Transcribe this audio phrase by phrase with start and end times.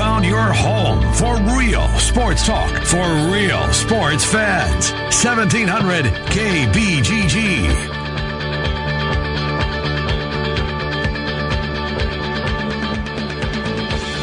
[0.00, 4.92] found your home for real sports talk for real sports fans.
[5.12, 7.66] 1700 KBGG.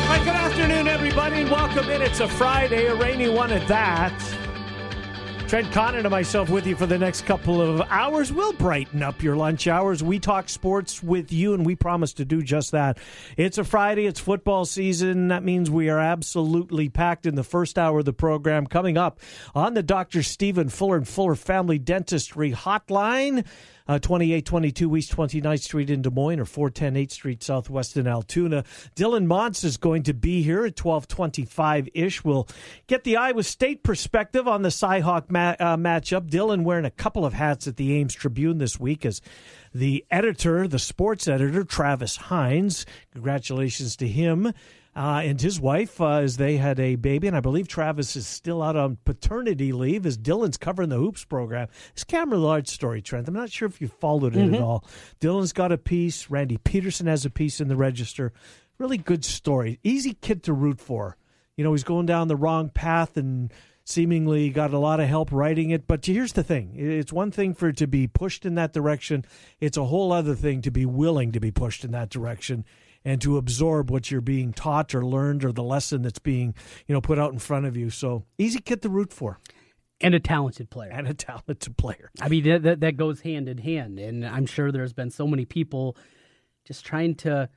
[0.07, 1.41] Hi, good afternoon, everybody.
[1.41, 2.01] And welcome in.
[2.01, 4.26] It's a Friday, a rainy one at that.
[5.47, 8.33] Trent Condon and myself with you for the next couple of hours.
[8.33, 10.03] We'll brighten up your lunch hours.
[10.03, 12.97] We talk sports with you, and we promise to do just that.
[13.37, 14.07] It's a Friday.
[14.07, 15.29] It's football season.
[15.29, 18.67] That means we are absolutely packed in the first hour of the program.
[18.67, 19.21] Coming up
[19.55, 20.21] on the Dr.
[20.21, 23.45] Stephen Fuller and Fuller Family Dentistry Hotline.
[23.87, 28.63] Uh, 2822 East 29th Street in Des Moines or 410 8th Street Southwest in Altoona.
[28.95, 32.23] Dylan Montz is going to be here at 1225 ish.
[32.23, 32.47] We'll
[32.87, 36.29] get the Iowa State perspective on the Cyhawk ma- uh, matchup.
[36.29, 39.21] Dylan wearing a couple of hats at the Ames Tribune this week as
[39.73, 42.85] the editor, the sports editor, Travis Hines.
[43.13, 44.53] Congratulations to him.
[44.97, 48.25] Uh, and his wife, uh, as they had a baby, and I believe Travis is
[48.25, 51.67] still out on paternity leave as Dylan's covering the hoops program.
[51.91, 53.27] It's Cameron Lard story, Trent.
[53.27, 54.83] I'm not sure if you followed it at all.
[55.21, 56.31] Dylan's got a piece.
[56.31, 58.33] Randy Peterson has a piece in the Register.
[58.79, 59.79] Really good story.
[59.83, 61.15] Easy kid to root for.
[61.57, 65.31] You know, he's going down the wrong path and seemingly got a lot of help
[65.31, 65.85] writing it.
[65.85, 69.25] But here's the thing it's one thing for it to be pushed in that direction,
[69.59, 72.65] it's a whole other thing to be willing to be pushed in that direction
[73.07, 76.53] and to absorb what you're being taught or learned or the lesson that's being
[76.87, 77.89] you know put out in front of you.
[77.89, 79.39] So easy kid to root for
[80.01, 80.91] and a talented player.
[80.91, 82.11] and a talented player.
[82.21, 83.97] I mean, that, that, that goes hand in hand.
[83.97, 85.97] And I'm sure there's been so many people
[86.65, 87.49] just trying to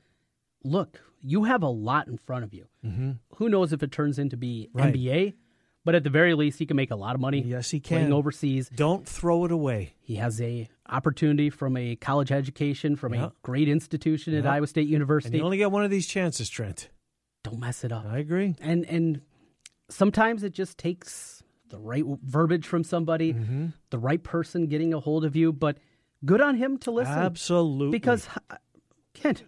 [0.64, 2.66] look, you have a lot in front of you.
[2.84, 3.12] Mm-hmm.
[3.36, 4.94] Who knows if it turns into be Right.
[4.94, 5.34] NBA?
[5.84, 7.40] But at the very least, he can make a lot of money.
[7.42, 7.96] Yes, he can.
[7.98, 9.94] Playing overseas, Don't throw it away.
[10.00, 13.26] he has a opportunity from a college education from Yeah.
[13.26, 15.38] a great institution at Iowa State And University.
[15.38, 16.90] you only get one of these chances, Trent.
[17.44, 18.04] Don't mess it up.
[18.04, 18.54] I agree.
[18.60, 19.22] and and
[19.88, 23.66] sometimes it just takes the right verbiage from somebody, Mm-hmm.
[23.90, 25.52] the right person getting a hold of you.
[25.52, 25.78] But
[26.24, 27.92] good on him to listen, Absolutely.
[27.92, 28.28] because
[29.14, 29.44] Kent,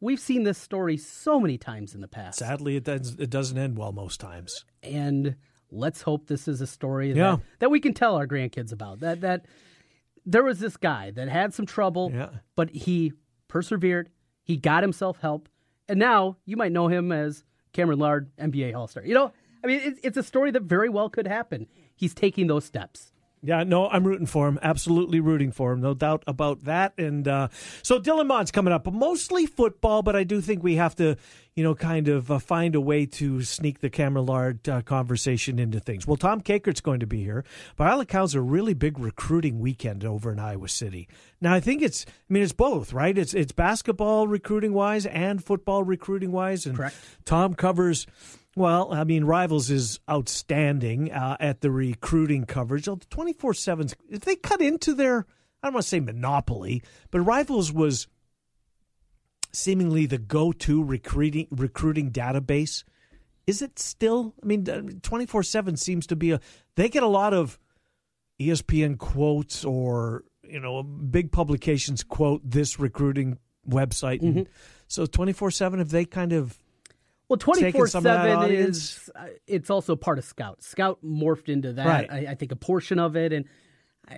[0.00, 3.56] we've seen this story so many times in the past, sadly, it, does, it doesn't
[3.56, 4.64] end well most times.
[4.82, 5.36] and
[5.70, 7.32] let's hope this is a story Yeah.
[7.36, 9.00] that, that we can tell our grandkids about.
[9.00, 9.46] That that
[10.26, 12.28] there was this guy that had some trouble, Yeah.
[12.56, 13.12] but he
[13.48, 14.10] persevered.
[14.42, 15.48] He got himself help,
[15.88, 19.04] and now you might know him as Cameron Lard, NBA All Star.
[19.04, 19.32] You know,
[19.62, 21.66] I mean, it's, it's a story that very well could happen.
[21.94, 23.12] He's taking those steps.
[23.42, 24.58] Yeah, no, I'm rooting for him.
[24.60, 25.80] Absolutely rooting for him.
[25.80, 26.92] No doubt about that.
[26.98, 27.48] And uh,
[27.82, 31.16] so Dylan Montz coming up, mostly football, but I do think we have to,
[31.54, 35.58] you know, kind of uh, find a way to sneak the Cameron Lard uh, conversation
[35.58, 36.06] into things.
[36.06, 37.44] Well, Tom Kakert's going to be here.
[37.76, 41.08] By all accounts, a really big recruiting weekend over in Iowa City.
[41.40, 43.16] Now, I think it's, I mean, it's both, right?
[43.16, 46.66] It's it's basketball recruiting wise and football recruiting wise.
[46.66, 46.96] And Correct.
[47.24, 48.06] Tom covers.
[48.56, 52.88] Well, I mean, Rivals is outstanding uh, at the recruiting coverage.
[53.08, 53.88] Twenty four seven.
[54.08, 55.26] If they cut into their,
[55.62, 58.08] I don't want to say monopoly, but Rivals was
[59.52, 62.84] seemingly the go to recruiting recruiting database.
[63.46, 64.34] Is it still?
[64.42, 64.64] I mean,
[65.02, 66.40] twenty four seven seems to be a.
[66.74, 67.58] They get a lot of
[68.40, 73.38] ESPN quotes or you know big publications quote this recruiting
[73.68, 74.22] website.
[74.22, 74.48] And
[74.88, 75.78] so twenty four seven.
[75.78, 76.58] Have they kind of
[77.30, 80.62] Well, twenty four some of that seven is uh, it's also part of Scout.
[80.62, 81.86] Scout morphed into that.
[81.86, 82.10] Right.
[82.10, 83.46] I, I think a portion of it, and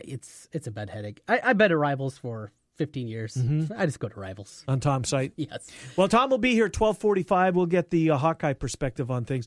[0.02, 1.20] it's it's a bad headache.
[1.28, 3.34] I, I bet at Rivals for fifteen years.
[3.34, 3.70] Mm-hmm.
[3.78, 4.64] I just go to Rivals.
[4.66, 5.32] on Tom's site?
[5.36, 5.68] Yes.
[5.96, 7.54] Well, Tom will be here twelve forty five.
[7.54, 9.46] We'll get the uh, Hawkeye perspective on things.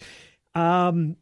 [0.54, 1.18] Um,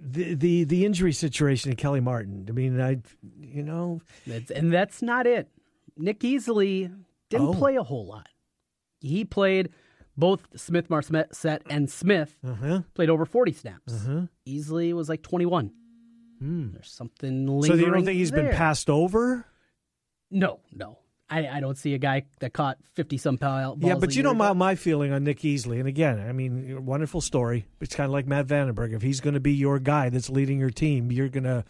[0.00, 2.46] the the the injury situation in Kelly Martin.
[2.48, 2.98] I mean, I
[3.40, 5.48] you know That's, and that's not it.
[5.96, 6.92] Nick Easley
[7.30, 7.54] didn't Oh.
[7.54, 8.26] play a whole lot.
[9.00, 9.70] He played
[10.16, 12.82] both Smith, Marsette, and Smith uh-huh.
[12.94, 13.92] played over 40 snaps.
[14.46, 15.70] Easley was like 21.
[16.40, 17.46] There's something Hmm.
[17.46, 19.46] So lingering you don't think he's been passed over?
[20.30, 20.98] No, no.
[21.28, 23.78] I, I don't see a guy that caught 50 some balls.
[23.80, 27.20] yeah, but you know my, my feeling on Nick Easley, and again, I mean, wonderful
[27.20, 27.66] story.
[27.80, 28.94] It's kind of like Matt VandeBerg.
[28.94, 31.64] If he's going to be your guy that's leading your team, you're gonna,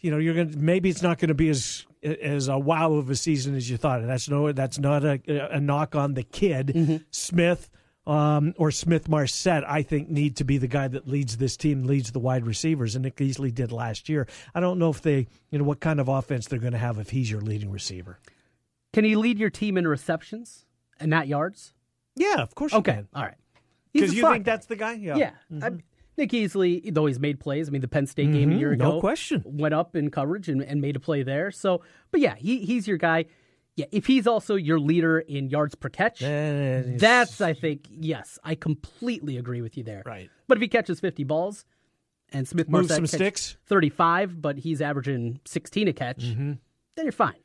[0.00, 3.10] you know, you're gonna maybe it's not going to be as as a wow of
[3.10, 4.00] a season as you thought.
[4.00, 5.20] And that's no, that's not a,
[5.54, 7.70] a knock on the kid Smith.
[8.06, 11.84] Um, or Smith Marsette, I think, need to be the guy that leads this team,
[11.84, 14.26] leads the wide receivers, and Nick Easley did last year.
[14.54, 16.98] I don't know if they, you know, what kind of offense they're going to have
[16.98, 18.18] if he's your leading receiver.
[18.94, 20.64] Can he lead your team in receptions
[20.98, 21.74] and not yards?
[22.16, 22.72] Yeah, of course.
[22.72, 23.34] Okay, all right.
[23.92, 24.94] Because you think that's the guy?
[24.94, 25.16] Yeah.
[25.16, 25.30] Yeah.
[25.62, 25.70] I,
[26.18, 27.68] Nick Easley, though he's made plays.
[27.68, 29.42] I mean, the Penn State game a year Mhm, no ago, question.
[29.46, 31.50] went up in coverage and, and made a play there.
[31.50, 33.24] So, but yeah, he, he's your guy.
[33.76, 37.86] Yeah, if he's also your leader in yards per catch, Then it's- that's I think
[37.88, 40.02] yes, I completely agree with you there.
[40.04, 40.28] Right.
[40.48, 41.64] But if he catches 50 balls
[42.32, 43.56] and Smith Move Marsette some sticks.
[43.66, 46.52] 35, but he's averaging 16 a catch, Mm-hmm.
[46.96, 47.36] then you're fine.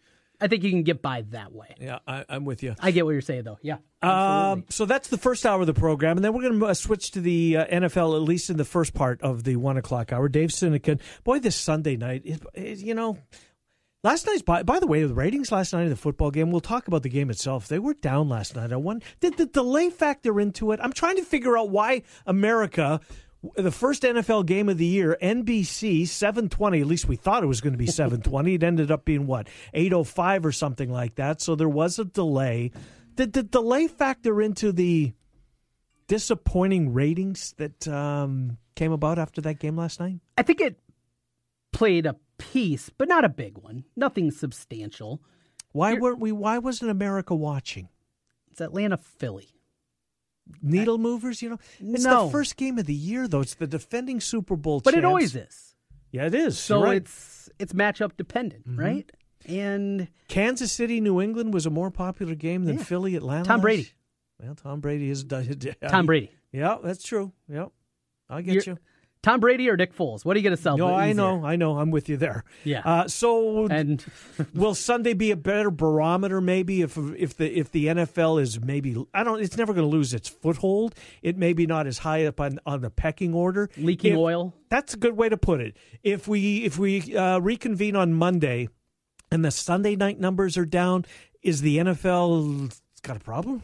[0.43, 1.73] I think you can get by that way.
[1.79, 2.75] Yeah, I, I'm with you.
[2.77, 3.59] I get what you're saying though.
[3.61, 3.77] Yeah.
[4.01, 6.73] Um, so that's the first hour of the program, and then we're going to uh,
[6.73, 10.11] switch to the uh, NFL, at least in the first part of the one o'clock
[10.11, 10.27] hour.
[10.27, 13.17] Dave Sinekin, boy, this Sunday night, is, is, you know,
[14.03, 16.51] last night's by, by the way, the ratings last night of the football game.
[16.51, 17.69] We'll talk about the game itself.
[17.69, 18.73] They were down last night.
[18.73, 19.01] I won.
[19.21, 20.81] Did the delay factor into it?
[20.83, 22.99] I'm trying to figure out why America.
[23.55, 26.79] The first NFL game of the year, NBC 720.
[26.79, 28.53] At least we thought it was going to be 720.
[28.53, 31.41] it ended up being what 805 or something like that.
[31.41, 32.71] So there was a delay.
[33.15, 35.13] Did the delay factor into the
[36.07, 40.19] disappointing ratings that um, came about after that game last night?
[40.37, 40.79] I think it
[41.73, 43.83] played a piece, but not a big one.
[43.95, 45.21] Nothing substantial.
[45.73, 46.31] Why weren't we?
[46.31, 47.89] Why wasn't America watching?
[48.51, 49.52] It's Atlanta Philly.
[50.61, 51.57] Needle movers, you know.
[51.79, 52.25] It's No.
[52.25, 53.41] the first game of the year, though.
[53.41, 54.81] It's the defending Super Bowl.
[54.81, 55.75] But it always is.
[56.11, 56.59] Yeah, it is.
[56.59, 56.97] So right.
[56.97, 58.79] it's it's matchup dependent, Mm-hmm.
[58.79, 59.11] right?
[59.45, 62.83] And Kansas City, New England was a more popular game than Yeah.
[62.83, 63.45] Philly, Atlanta.
[63.45, 63.89] Tom Brady.
[64.39, 65.23] Well, Tom Brady is.
[65.87, 66.31] Tom Brady.
[66.51, 67.31] Yeah, that's true.
[67.49, 67.69] Yep,
[68.29, 68.77] I get You're- you.
[69.23, 70.25] Tom Brady or Nick Foles?
[70.25, 70.77] What are you going to sell?
[70.77, 71.77] No, I know, I know.
[71.79, 72.43] I'm with you there.
[72.65, 72.81] Yeah.
[72.83, 74.03] Uh, so And
[74.53, 76.41] Will Sunday be a better barometer?
[76.41, 79.41] Maybe if if the if the NFL is maybe I don't.
[79.41, 80.93] It's never going to lose its foothold.
[81.21, 83.69] It may be not as high up on, on the pecking order.
[83.77, 84.53] leaking If- oil.
[84.69, 85.77] That's a good way to put it.
[86.03, 88.67] If we if we uh, reconvene on Monday,
[89.31, 91.05] and the Sunday night numbers are down,
[91.41, 93.63] is the NFL got a problem?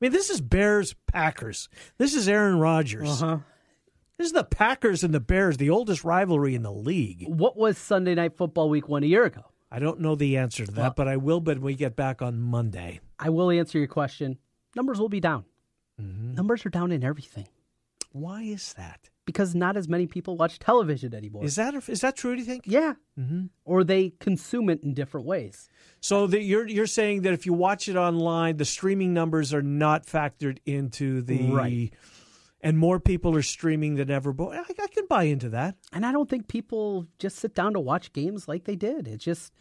[0.00, 1.68] I mean, this is Bears Packers.
[1.98, 3.22] This is Aaron Rodgers.
[3.22, 3.38] Uh-huh.
[4.20, 7.24] This is the Packers and the Bears, the oldest rivalry in the league.
[7.26, 9.46] What was Sunday Night Football Week one a year ago?
[9.72, 11.40] I don't know the answer to that, Well- but I will.
[11.40, 14.36] But when we get back on Monday, I will answer your question.
[14.76, 15.46] Numbers will be down.
[15.98, 16.34] Mm-hmm.
[16.34, 17.46] Numbers are down in everything
[18.12, 19.08] why is that?
[19.26, 21.44] because not as many people watch television anymore.
[21.44, 22.34] Is that is that true?
[22.34, 22.64] Do you think?
[22.66, 22.94] yeah.
[23.16, 23.46] Mm-hmm.
[23.64, 25.68] Or they consume it in different ways.
[26.00, 29.62] So that you're you're saying that if you watch it online, the streaming numbers are
[29.62, 31.94] not factored into the Right.
[32.62, 34.32] And more people are streaming than ever.
[34.32, 35.76] But I, I can buy into that.
[35.92, 39.08] And I don't think people just sit down to watch games like they did.
[39.08, 39.52] It's just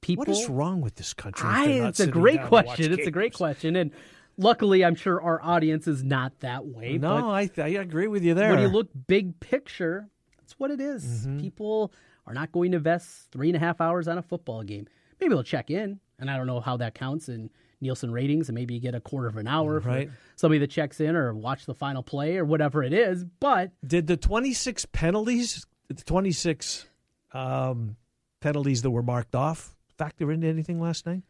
[0.00, 0.22] people.
[0.22, 1.48] What is wrong with this country?
[1.48, 2.92] I, it's a great down to watch question.
[2.92, 3.76] It's a great question.
[3.76, 3.90] And
[4.36, 6.98] luckily, I'm sure our audience is not that way.
[6.98, 8.50] No, I I agree with you there.
[8.50, 10.08] when you look big picture,
[10.38, 11.04] that's what it is.
[11.04, 11.40] Mm-hmm.
[11.40, 11.92] People
[12.26, 14.86] are not going to invest three and a half hours on a football game.
[15.20, 17.50] Maybe they'll check in, and I don't know how that counts in
[17.80, 20.08] Nielsen ratings, and maybe you get a quarter of an hour Right.
[20.08, 23.24] for somebody that checks in or watch the final play or whatever it is.
[23.24, 26.86] But Did the 26 penalties, the 26
[27.32, 27.96] um,
[28.40, 31.22] penalties that were marked off, factor into anything last night?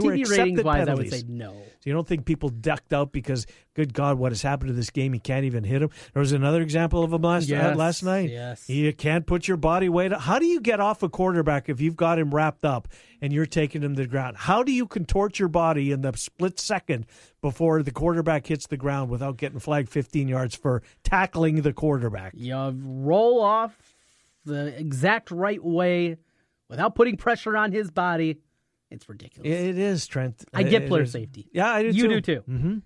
[0.00, 1.12] They were TV accepted ratings wise, I penalties.
[1.12, 1.50] would say no.
[1.52, 4.90] So you don't think people ducked out because, good God, what has happened to this
[4.90, 5.12] game?
[5.14, 5.90] You can't even hit him.
[6.14, 8.30] There was another example of him last uh, Yes, last night.
[8.30, 8.68] yes.
[8.70, 10.12] You can't put your body weight.
[10.12, 12.88] How do you get off a quarterback if you've got him wrapped up
[13.20, 14.36] and you're taking him to the ground?
[14.38, 17.04] How do you contort your body in the split second
[17.42, 22.32] before the quarterback hits the ground without getting flagged 15 yards for tackling the quarterback?
[22.34, 23.76] You roll off
[24.46, 26.16] the exact right way
[26.70, 28.38] without putting pressure on his body.
[28.94, 29.46] It's ridiculous.
[29.50, 30.44] It is, Trent.
[30.54, 31.48] I get player safety.
[31.52, 32.08] Yeah, I do You too.
[32.08, 32.42] do too.
[32.48, 32.78] Mm-hmm.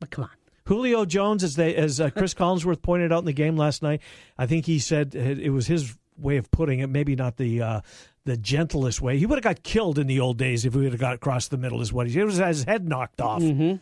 [0.00, 0.30] But come on.
[0.66, 4.00] Julio Jones, as they as uh, Chris Collinsworth pointed out in the game last night,
[4.36, 7.80] I think he said it was his way of putting it, maybe not the uh,
[8.24, 9.16] the gentlest way.
[9.18, 11.48] He would have got killed in the old days if he would have got across
[11.48, 11.80] the middle.
[11.80, 12.18] Is what he.
[12.18, 13.62] It was his head knocked off, Mm-hmm.
[13.62, 13.80] and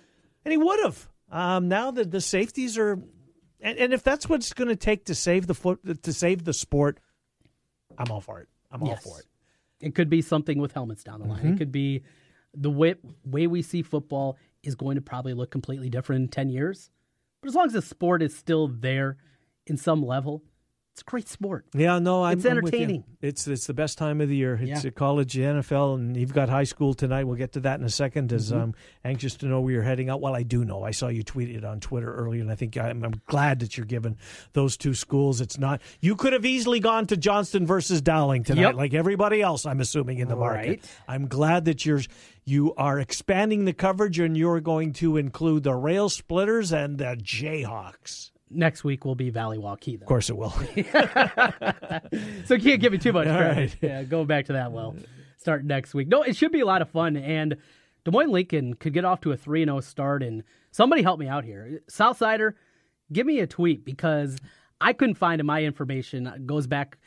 [0.53, 1.09] he would have.
[1.33, 2.93] Um, now that the safeties are,
[3.61, 6.45] and, and if that's what it's going to take to save the foot to save
[6.45, 7.01] the sport,
[7.99, 8.49] I'm all for it.
[8.71, 9.03] I'm all Yes.
[9.03, 9.27] for it.
[9.85, 11.41] It could be something with helmets down the line.
[11.41, 11.53] Mm-hmm.
[11.53, 12.03] It could be
[12.55, 16.49] the way, way we see football is going to probably look completely different in 10
[16.49, 16.91] years.
[17.43, 19.19] But as long as the sport is still there
[19.67, 20.43] in some level,
[20.95, 21.67] it's a great sport.
[21.75, 22.79] Yeah, no, I'm, It's I'm with you.
[22.79, 23.05] entertaining.
[23.21, 24.55] It's it's the best time of the year.
[24.63, 24.89] It's Yeah.
[24.89, 27.25] a college, NFL, and you've got high school tonight.
[27.25, 28.33] We'll get to that in a second.
[28.33, 28.61] As Mm-hmm.
[28.61, 28.75] I'm
[29.05, 30.21] anxious to know where you're heading out.
[30.21, 30.85] Well, I do know.
[30.85, 33.77] I saw you tweet it on Twitter earlier, and I think I'm, I'm glad that
[33.77, 34.17] you're giving
[34.53, 35.41] those two schools.
[35.41, 38.75] It's not you could have easily gone to Johnston versus Dowling tonight, Yep.
[38.77, 39.67] like everybody else.
[39.67, 40.69] I'm assuming in the market.
[40.69, 40.85] Right.
[41.09, 42.03] I'm glad that you're
[42.45, 47.17] you are expanding the coverage, and you're going to include the Rail Splitters and the
[47.17, 48.31] Jayhawks.
[48.51, 50.51] Next week will be Valley Waukee, Of course, it will.
[52.47, 53.57] So can't give me too much credit.
[53.57, 53.77] right.
[53.81, 54.97] Yeah, going back to that well.
[55.39, 56.09] Start next week.
[56.09, 57.17] No, it should be a lot of fun.
[57.17, 57.57] And
[58.05, 60.23] Des Moines Lincoln could get off to a 3 0 start.
[60.23, 61.81] And somebody help me out here.
[61.91, 62.53] Southsider,
[63.13, 64.39] give me a tweet because
[64.81, 66.27] I couldn't find in my information.
[66.27, 66.99] It goes back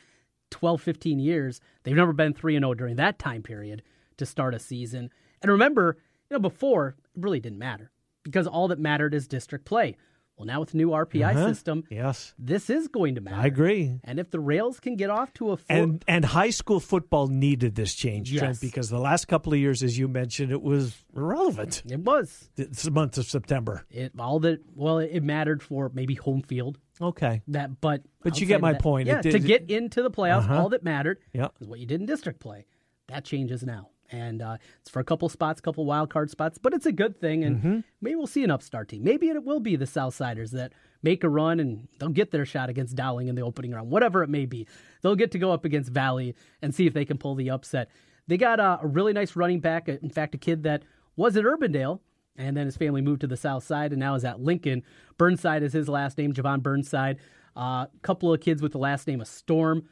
[0.50, 1.60] 12, 15 years.
[1.84, 3.82] They've never been 3 0 during that time period
[4.18, 5.10] to start a season.
[5.40, 5.96] And remember,
[6.30, 7.90] you know, before it really didn't matter
[8.24, 9.96] because all that mattered is district play.
[10.38, 11.48] Well, now with the new RPI Uh-huh.
[11.52, 12.32] system, Yes.
[12.38, 13.36] this is going to matter.
[13.36, 13.98] I agree.
[14.04, 17.26] And if the Rails can get off to a four, And and high school football
[17.26, 21.04] needed this change, Trent, because the last couple of years, as you mentioned, it was
[21.16, 21.82] irrelevant.
[21.90, 23.84] it was It's the month of September.
[23.90, 27.42] it all that well, it mattered for maybe home field Okay.
[27.48, 29.08] that, but But you get my that- point.
[29.08, 30.62] It Yeah, did- to get into the playoffs, Uh-huh.
[30.62, 31.48] all that mattered Yeah.
[31.60, 32.64] is what you did in district play.
[33.08, 33.88] That changes now.
[34.10, 37.20] And uh, it's for a couple spots, couple wild card spots, but it's a good
[37.20, 37.44] thing.
[37.44, 37.78] And Mm-hmm.
[38.00, 39.04] maybe we'll see an upstart team.
[39.04, 40.72] Maybe it will be the Southsiders that
[41.02, 44.22] make a run and they'll get their shot against Dowling in the opening round, whatever
[44.22, 44.66] it may be.
[45.02, 47.90] They'll get to go up against Valley and see if they can pull the upset.
[48.26, 49.88] They got uh, a really nice running back.
[49.88, 50.82] In fact, a kid that
[51.16, 52.00] was at Urbandale
[52.36, 54.82] and then his family moved to the south side and now is at Lincoln.
[55.18, 57.18] Burnside is his last name, Javon Burnside.
[57.56, 59.88] A uh, couple of kids with the last name of Storm.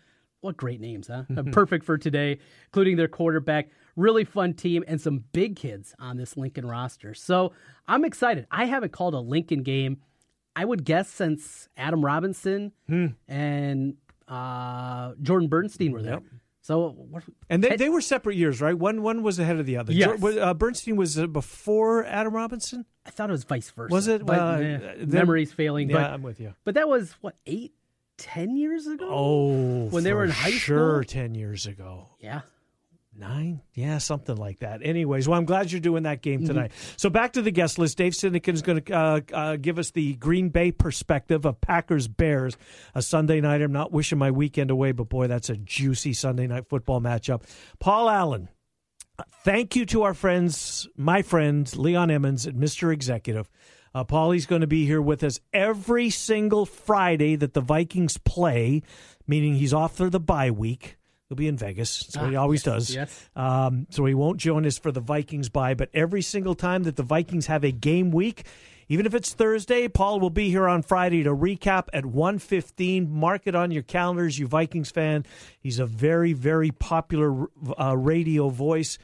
[0.46, 1.24] What great names, huh?
[1.50, 3.68] Perfect for today, including their quarterback.
[3.96, 7.14] Really fun team and some big kids on this Lincoln roster.
[7.14, 7.52] So
[7.88, 8.46] I'm excited.
[8.50, 9.98] I haven't called a Lincoln game,
[10.54, 12.70] I would guess, since Adam Robinson
[13.26, 13.94] and
[14.28, 16.12] uh, Jordan Bernstein were there.
[16.14, 16.22] Yep.
[16.62, 18.76] So what, And they, they were separate years, right?
[18.76, 19.92] One one was ahead of the other.
[19.92, 20.20] Yes.
[20.22, 22.84] Uh, Bernstein was uh, before Adam Robinson.
[23.06, 23.94] I thought it was vice versa.
[23.94, 24.26] Was it?
[24.26, 25.88] But, eh, uh, then- memory's failing.
[25.90, 26.54] Yeah, but, I'm with you.
[26.64, 27.75] but that was, what, eight,
[28.18, 29.08] ten years ago?
[29.10, 31.08] Oh, When they were in high sure, school?
[31.22, 32.08] ten years ago.
[32.20, 32.42] Yeah.
[33.18, 33.62] Nine?
[33.72, 34.80] Yeah, something like that.
[34.84, 36.40] Anyways, well, I'm glad you're doing that Mm-hmm.
[36.40, 36.72] game tonight.
[36.98, 37.96] So back to the guest list.
[37.96, 42.08] Dave Sinekin is going to uh, uh, give us the Green Bay perspective of Packers
[42.08, 42.58] Bears,
[42.94, 43.62] a Sunday night.
[43.62, 47.42] I'm not wishing my weekend away, but boy, that's a juicy Sunday night football matchup.
[47.78, 48.50] Paul Allen,
[49.44, 52.92] thank you to our friends, my friend Leon Emmons at Mr.
[52.92, 53.48] Executive.
[53.96, 58.82] Uh, Paulie's going to be here with us every single Friday that the Vikings play,
[59.26, 60.98] meaning he's off for the bye week.
[61.30, 62.00] He'll be in Vegas.
[62.00, 62.94] That's what he Ah, always yes, does.
[62.94, 63.30] yes.
[63.34, 66.96] Um, so he won't join us for the Vikings bye, but every single time that
[66.96, 68.44] the Vikings have a game week,
[68.90, 73.10] even if it's Thursday, Paul will be here on Friday to recap at 1:15.
[73.10, 75.24] Mark it on your calendars, you Vikings fan.
[75.58, 77.46] He's a very, very popular
[77.80, 78.98] uh, radio voice.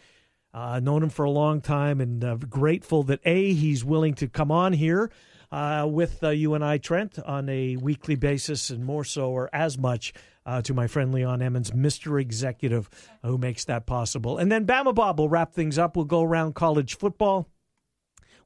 [0.54, 4.28] Uh, known him for a long time, and uh, grateful that a he's willing to
[4.28, 5.10] come on here
[5.50, 9.48] uh, with uh, you and I, Trent, on a weekly basis, and more so or
[9.52, 10.12] as much
[10.44, 12.20] uh, to my friend Leon Emmons, Mr.
[12.20, 12.88] Executive,
[13.22, 14.38] who makes that possible.
[14.38, 15.96] And then Bama Bob will wrap things up.
[15.96, 17.48] We'll go around college football.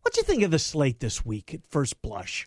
[0.02, 2.46] What do you think of the slate this week at first blush?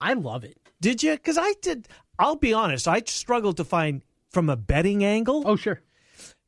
[0.00, 0.56] I love it.
[0.80, 1.12] Did you?
[1.12, 1.88] Because I did.
[2.18, 2.88] I'll be honest.
[2.88, 5.42] I struggled to find from a betting angle.
[5.44, 5.82] Oh, sure.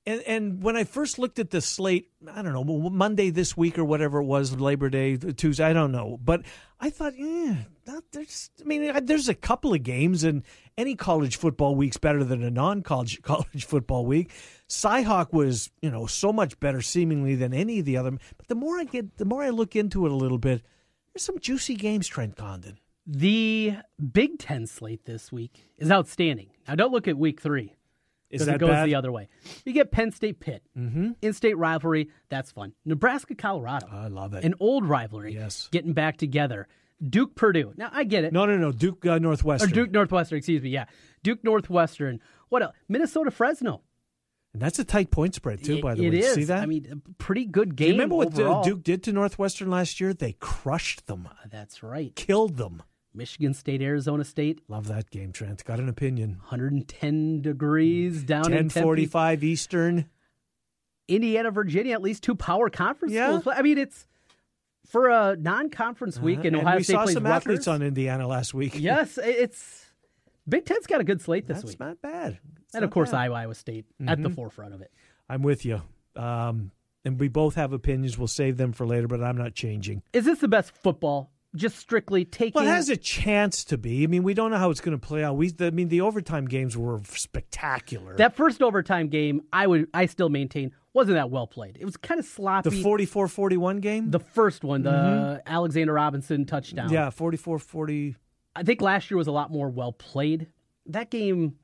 [0.04, 3.78] And and when I first looked at the slate, I don't know Monday this week
[3.78, 6.42] or whatever it was, Labor Day, uh, Tuesday, I don't know, but
[6.80, 8.50] I thought, yeah, not, there's.
[8.60, 10.42] I mean, there's a couple of games, and
[10.76, 14.32] any college football week's better than a non-college college football week.
[14.68, 18.10] Cyhawk was, you know, so much better seemingly than any of the other.
[18.10, 20.62] But the more I get, the more I look into it a little bit,
[21.14, 22.78] there's some juicy games, Trent Condon.
[23.06, 23.76] The
[24.12, 26.50] Big Ten slate this week is outstanding.
[26.66, 27.74] Now, don't look at week three.
[28.32, 28.86] Is that it goes bad?
[28.88, 29.28] the other way.
[29.64, 31.10] You get Penn State Pitt, mm-hmm.
[31.20, 32.08] in-state rivalry.
[32.28, 32.72] That's fun.
[32.84, 34.44] Nebraska Colorado, I love it.
[34.44, 35.34] an old rivalry.
[35.34, 35.68] Yes.
[35.70, 36.66] getting back together.
[37.06, 37.72] Duke Purdue.
[37.76, 38.32] Now I get it.
[38.32, 38.70] No, no, no.
[38.72, 39.70] Duke uh, or Northwestern.
[39.70, 40.38] Duke Northwestern.
[40.38, 40.70] Excuse me.
[40.70, 40.84] Yeah,
[41.22, 42.20] Duke Northwestern.
[42.48, 42.74] What else?
[42.88, 43.82] Minnesota Fresno.
[44.52, 45.76] And that's a tight point spread too.
[45.76, 46.34] It- by the way, is.
[46.34, 46.62] see that?
[46.62, 47.86] I mean, a pretty good game.
[47.86, 48.62] Do you remember what uh, overall.
[48.62, 50.12] Duke did to Northwestern last year?
[50.12, 52.14] They crushed them, That's right.
[52.14, 52.82] killed them.
[53.14, 55.64] Michigan State, Arizona State, Love that game, Trent.
[55.64, 56.38] Got an opinion.
[56.40, 60.06] 110 degrees down in Ten forty-five Eastern.
[61.08, 63.38] Indiana, Virginia, at least two power conference Yeah.
[63.40, 63.54] schools.
[63.56, 64.06] I mean, it's
[64.86, 67.36] for a non-conference week, and Uh, Ohio we State saw plays some Rutgers.
[67.42, 68.78] athletes on Indiana last week.
[68.78, 69.86] Yes, it's
[70.48, 72.38] Big Ten's got a good slate this that's week, not bad.
[72.64, 73.18] It's and of course bad.
[73.22, 74.90] Iowa, Iowa State at the forefront of it.
[75.28, 75.82] I'm with you.
[76.16, 76.70] Um,
[77.04, 78.16] and we both have opinions.
[78.16, 80.02] We'll save them for later, but I'm not changing.
[80.12, 81.31] Is this the best football?
[81.54, 82.52] Just strictly taking.
[82.54, 84.04] Well, it has a chance to be.
[84.04, 85.36] I mean, we don't know how it's going to play out.
[85.36, 88.16] We, the, I mean, the overtime games were spectacular.
[88.16, 91.76] that first overtime game, I would, I still maintain, wasn't that well played.
[91.80, 92.70] It was kind of sloppy.
[92.70, 94.10] the 44-41 game.
[94.10, 96.90] The first one, the Alexander Robinson touchdown.
[96.90, 98.14] yeah, 44-40.
[98.56, 100.46] I think last year was a lot more well played.
[100.86, 101.56] That game,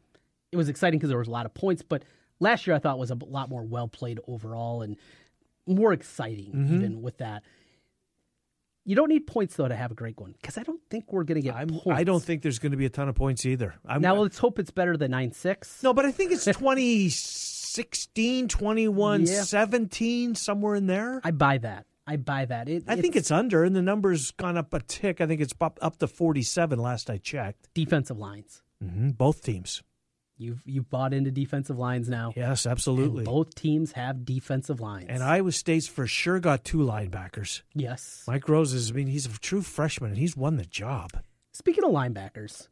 [0.53, 2.03] it was exciting because there was a lot of points, but
[2.41, 4.97] last year I thought was a lot more well played overall and
[5.67, 6.75] more exciting Mm-hmm.
[6.75, 7.43] even with that.
[8.89, 11.25] You don't need points though to have a great one because I don't think we're
[11.25, 12.01] going to get I'm, points.
[12.01, 13.75] I don't think there's going to be a ton of points either.
[13.85, 15.83] I'm, Now let's hope it's better than nine six.
[15.83, 19.43] No, but I think it's 2016, 21, Yeah.
[19.43, 21.21] 17, somewhere in there.
[21.23, 21.85] I buy that.
[22.07, 22.71] I buy that.
[22.71, 25.21] It, I think it's under, and the number's gone up a tick.
[25.21, 27.69] I think it's up, up to 47 last I checked.
[27.75, 28.63] defensive lines.
[28.83, 29.83] hmm Both teams.
[30.39, 32.33] You've you've bought into defensive lines now.
[32.37, 33.25] Yes, absolutely.
[33.25, 35.07] Both teams have defensive lines.
[35.09, 37.63] And Iowa State's for sure got two linebackers.
[37.75, 38.23] yes.
[38.29, 41.11] Mike Rose is, I mean, he's a true freshman and he's won the job.
[41.53, 42.69] Speaking of linebackers,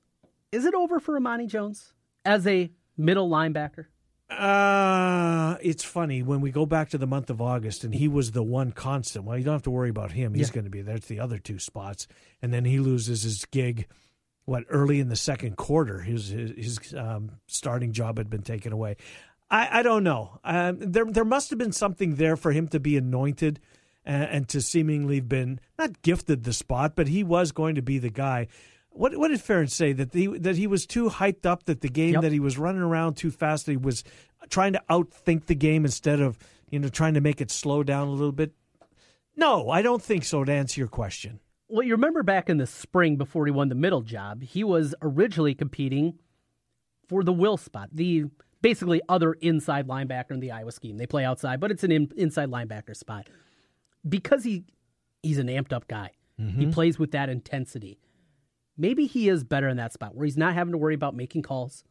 [0.52, 1.92] is it over for Amani Jones
[2.25, 3.87] as a middle linebacker?
[4.30, 8.32] Uh, it's funny when we go back to the month of August and he was
[8.32, 9.25] the one constant.
[9.25, 10.35] Well, you don't have to worry about him.
[10.35, 10.54] He's Yeah.
[10.54, 10.96] going to be there.
[10.96, 12.06] It's the other two spots.
[12.42, 13.87] And then he loses his gig,
[14.46, 16.00] what, early in the second quarter.
[16.00, 18.96] His, his, his um, starting job had been taken away.
[19.50, 20.40] I, I don't know.
[20.42, 23.60] Um, there, there must have been something there for him to be anointed
[24.04, 27.82] and, and to seemingly have been not gifted the spot, but he was going to
[27.82, 28.48] be the guy.
[28.90, 31.88] What what did Ferentz say that he that he was too hyped up that the
[31.88, 32.22] game Yep.
[32.22, 34.02] that he was running around too fast that he was
[34.48, 36.38] trying to outthink the game instead of
[36.70, 38.52] you know trying to make it slow down a little bit.
[39.36, 40.44] No, I don't think so.
[40.44, 43.75] To answer your question, Well, you remember back in the spring before he won the
[43.75, 46.18] middle job, he was originally competing
[47.08, 48.26] for the will spot, the
[48.62, 50.96] basically other inside linebacker in the Iowa scheme.
[50.96, 53.28] They play outside, but it's an in, inside linebacker spot
[54.08, 54.64] because he
[55.23, 56.11] he's an amped up guy.
[56.37, 56.70] He mm-hmm.
[56.70, 57.99] plays with that intensity.
[58.76, 61.42] Maybe he is better in that spot where he's not having to worry about making
[61.42, 61.82] calls.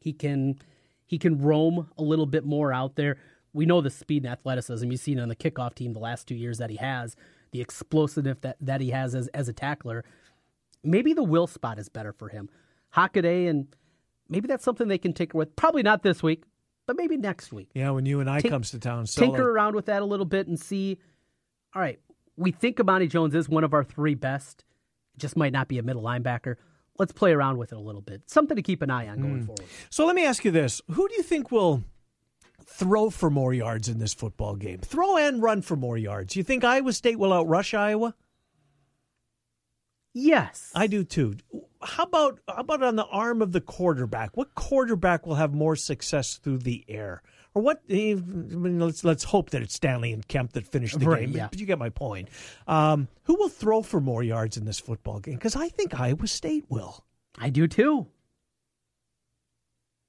[0.00, 0.58] He can
[1.06, 3.16] he can roam a little bit more out there.
[3.52, 6.34] We know the speed and athleticism you've seen on the kickoff team the last two
[6.34, 7.16] years that he has,
[7.52, 10.04] the explosiveness that, that he has as, as a tackler.
[10.82, 12.48] Maybe the will spot is better for him.
[12.94, 13.66] Hockaday, and
[14.28, 15.56] maybe that's something they can tinker with.
[15.56, 16.44] Probably not this week,
[16.86, 17.70] but maybe next week.
[17.74, 20.04] yeah, when you and I Tink- comes to town, sell Tinker around with that a
[20.04, 20.98] little bit and see.
[21.74, 21.98] All right,
[22.36, 24.64] we think Amani Jones is one of our three best.
[25.18, 26.56] Just might not be a middle linebacker.
[26.98, 28.22] Let's play around with it a little bit.
[28.26, 29.46] Something to keep an eye on going hmm.
[29.46, 29.64] forward.
[29.90, 31.84] So let me ask you this: Who do you think will
[32.66, 34.78] throw for more yards in this football game?
[34.78, 36.36] Throw and run for more yards.
[36.36, 38.14] You think Iowa State will outrush Iowa?
[40.18, 41.34] Yes, I do too.
[41.82, 44.34] How about how about on the arm of the quarterback?
[44.36, 47.22] What quarterback will have more success through the air?
[47.52, 47.82] Or what?
[47.90, 51.36] I mean, let's let's hope that it's Stanley and Kempt that finish the Right, game.
[51.36, 51.48] yeah.
[51.50, 52.28] But you get my point.
[52.66, 55.34] Um, who will throw for more yards in this football game?
[55.34, 57.04] Because I think Iowa State will.
[57.38, 58.06] I do too.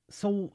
[0.10, 0.54] So,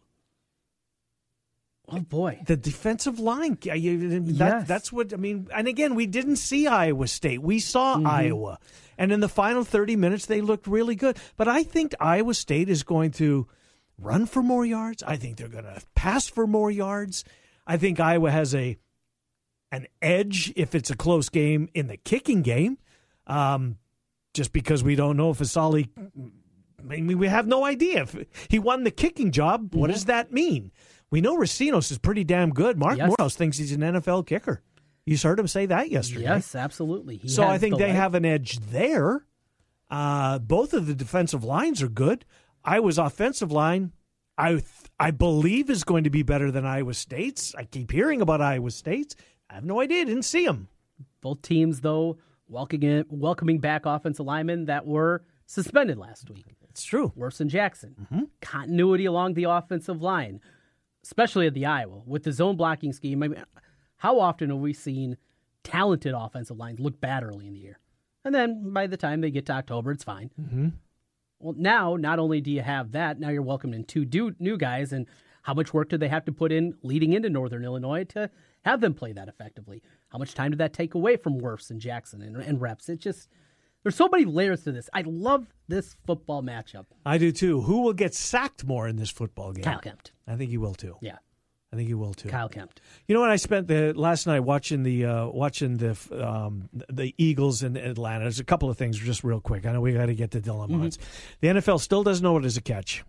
[1.93, 3.59] oh boy, The defensive line.
[3.63, 4.69] That, Yes.
[4.69, 5.49] That's what I mean.
[5.55, 7.43] And again, we didn't see Iowa State.
[7.43, 8.07] We saw Mm-hmm.
[8.07, 8.59] Iowa,
[8.99, 11.17] and in the final thirty minutes, they looked really good.
[11.37, 13.47] But I think Iowa State is going to
[13.99, 15.03] run for more yards.
[15.03, 17.25] I think they're going to pass for more yards.
[17.67, 18.77] I think Iowa has a
[19.71, 22.79] an edge if it's a close game in the kicking game.
[23.27, 23.77] Um,
[24.35, 25.89] just because we don't know if Assalley
[26.79, 28.03] I mean, we have no idea.
[28.03, 28.17] If
[28.49, 30.73] he won the kicking job, what does that mean?
[31.12, 32.77] We know Recinos is pretty damn good.
[32.79, 33.37] Mark Yes.
[33.37, 34.62] Thinks he's an NFL kicker.
[35.05, 36.22] You heard him say that yesterday.
[36.22, 37.16] yes, absolutely.
[37.18, 39.25] He So I think the they have an edge there.
[39.90, 42.25] Uh, both of the defensive lines are good.
[42.64, 43.92] Iowa's offensive line,
[44.38, 44.64] I th-
[44.98, 47.55] I believe, is going to be better than Iowa State's.
[47.55, 49.14] I keep hearing about Iowa State's.
[49.51, 50.05] I have no idea.
[50.07, 50.68] Didn't see them.
[51.20, 52.16] both teams though
[52.48, 56.46] welcoming welcoming back offensive linemen that were suspended last week.
[56.70, 57.12] It's true.
[57.18, 57.94] Wirfs and Jackson.
[58.01, 58.22] Mm-hmm.
[58.40, 60.40] Continuity along the offensive line,
[61.05, 63.23] especially at the Iowa with the zone blocking scheme.
[63.23, 63.45] I mean,
[63.97, 65.17] how often have we seen
[65.65, 67.79] talented offensive lines look bad early in the year,
[68.25, 70.31] and then by the time they get to October, it's fine.
[70.41, 70.69] Mm-hmm.
[71.38, 74.93] Well, now not only do you have that, now you're welcoming two du- new guys,
[74.93, 75.07] and
[75.43, 78.31] how much work do they have to put in leading into Northern Illinois to
[78.65, 79.83] have them play that effectively?
[80.09, 82.88] How much time did that take away from Wirfs and Jackson and, and reps?
[82.88, 83.29] It just
[83.83, 84.88] there's so many layers to this.
[84.92, 86.87] I love this football matchup.
[87.07, 87.61] I do too.
[87.62, 89.64] Who will get sacked more in this football game?
[89.64, 90.97] Kyle Kempt, I think he will too.
[91.01, 91.18] yeah,
[91.73, 92.29] I think he will too.
[92.29, 92.81] Kyle Kempt.
[93.09, 93.31] You know what?
[93.31, 98.25] I spent the last night watching the uh, watching the um, the Eagles in Atlanta.
[98.25, 99.66] There's a couple of things just real quick.
[99.66, 100.99] I know we got to get to Dylan Montz.
[101.40, 103.05] The NFL still doesn't know what is a catch.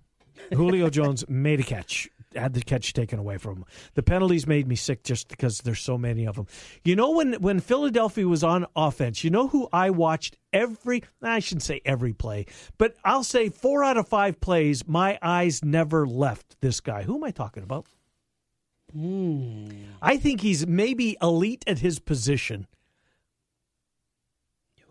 [0.53, 3.65] Julio Jones made a catch, had the catch taken away from him.
[3.93, 6.47] The penalties made me sick just because there's so many of them.
[6.83, 11.39] You know when when Philadelphia was on offense, you know who I watched every I
[11.39, 12.45] shouldn't say every play,
[12.77, 17.03] but I'll say 4 out of 5 plays my eyes never left this guy.
[17.03, 17.87] Who am I talking about?
[18.91, 19.69] Hmm.
[20.01, 22.67] I think he's maybe elite at his position.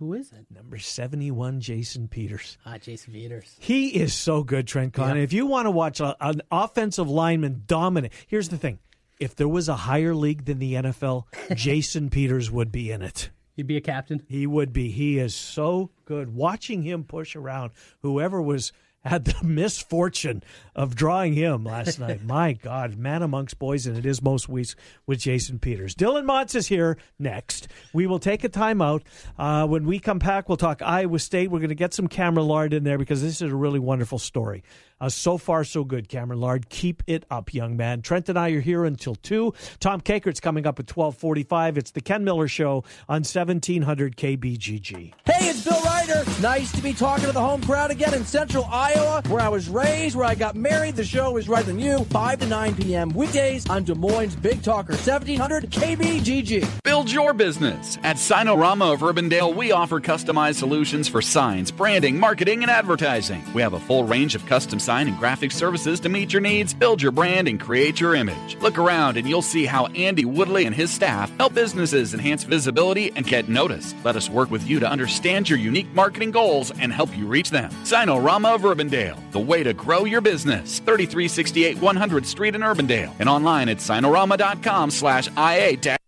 [0.02, 0.46] Who is it?
[0.52, 2.58] Number 71, Jason Peters.
[2.66, 3.56] Ah, Jason Peters.
[3.60, 5.14] He is so good, Trent Conn.
[5.14, 5.22] Yeah.
[5.22, 8.80] If you want to watch a, an offensive lineman dominate, here's the thing.
[9.20, 13.30] If there was a higher league than the NFL, Jason Peters would be in it.
[13.54, 14.24] You'd be a captain.
[14.28, 14.90] He would be.
[14.90, 16.34] He is so good.
[16.34, 18.72] Watching him push around whoever was
[19.04, 20.42] had the misfortune
[20.74, 22.22] of drawing him last night.
[22.24, 25.94] My God, man amongst boys, and it is most weeks with Jason Peters.
[25.94, 27.68] Dylan Montz is here next.
[27.92, 29.02] We will take a timeout.
[29.38, 31.50] Uh, when we come back, we'll talk Iowa State.
[31.50, 34.18] We're going to get some Cameron Lard in there because this is a really wonderful
[34.18, 34.62] story.
[35.02, 36.68] Uh, so far, so good, Cameron Lard.
[36.68, 38.02] Keep it up, young man.
[38.02, 39.52] Trent and I are here until 2.
[39.80, 41.76] Tom Kakert's coming up at 1245.
[41.76, 45.12] It's the Ken Miller Show on 1700 KBGG.
[45.24, 46.24] Hey, it's Bill Ryder.
[46.40, 49.68] Nice to be talking to the home crowd again in central Iowa, where I was
[49.68, 50.94] raised, where I got married.
[50.94, 53.08] The show is right than you, 5 to 9 p.m.
[53.08, 56.82] weekdays on Des Moines Big Talker, 1700 KBGG.
[56.84, 57.98] Build your business.
[58.04, 63.42] At Signarama of Urbandale, we offer customized solutions for signs, branding, marketing, and advertising.
[63.52, 66.42] We have a full range of custom signs design and graphic services to meet your
[66.42, 68.56] needs, build your brand, and create your image.
[68.60, 73.10] Look around and you'll see how Andy Woodley and his staff help businesses enhance visibility
[73.16, 73.96] and get noticed.
[74.04, 77.50] Let us work with you to understand your unique marketing goals and help you reach
[77.50, 77.70] them.
[77.84, 80.80] Signarama of Urbandale, the way to grow your business.
[80.80, 86.01] 3368 100 Street in Urbandale and online at signarama.com slash IA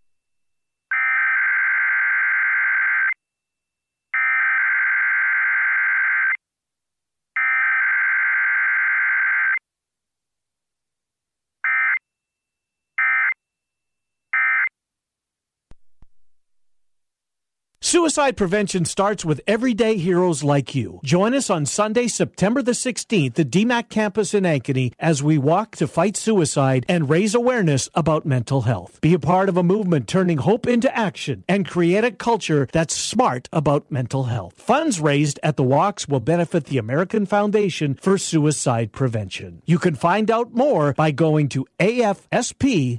[17.95, 20.99] Suicide prevention starts with everyday heroes like you.
[21.05, 25.77] Join us on Sunday, September the 16th at DMACC campus in Ankeny as we walk
[25.77, 29.01] to fight suicide and raise awareness about mental health.
[29.01, 32.97] Be a part of a movement turning hope into action and create a culture that's
[32.97, 34.55] smart about mental health.
[34.55, 39.63] Funds raised at the walks will benefit the American Foundation for Suicide Prevention.
[39.67, 42.99] You can find out more by going to afsp.org.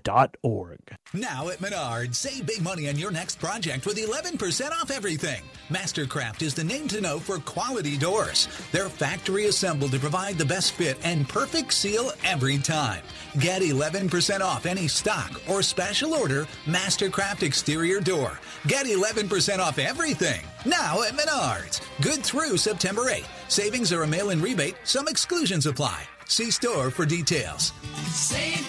[1.13, 5.41] Now at Menards, save big money on your next project with 11% off everything.
[5.69, 8.48] Mastercraft is the name to know for quality doors.
[8.71, 13.02] They're factory assembled to provide the best fit and perfect seal every time.
[13.39, 18.39] Get 11% off any stock or special order Mastercraft exterior door.
[18.67, 20.41] Get 11% off everything.
[20.65, 21.82] Now at Menards.
[22.02, 23.28] Good through September 8th.
[23.48, 26.04] Savings are a mail in rebate, some exclusions apply.
[26.28, 27.71] See store for details.
[28.12, 28.64] Save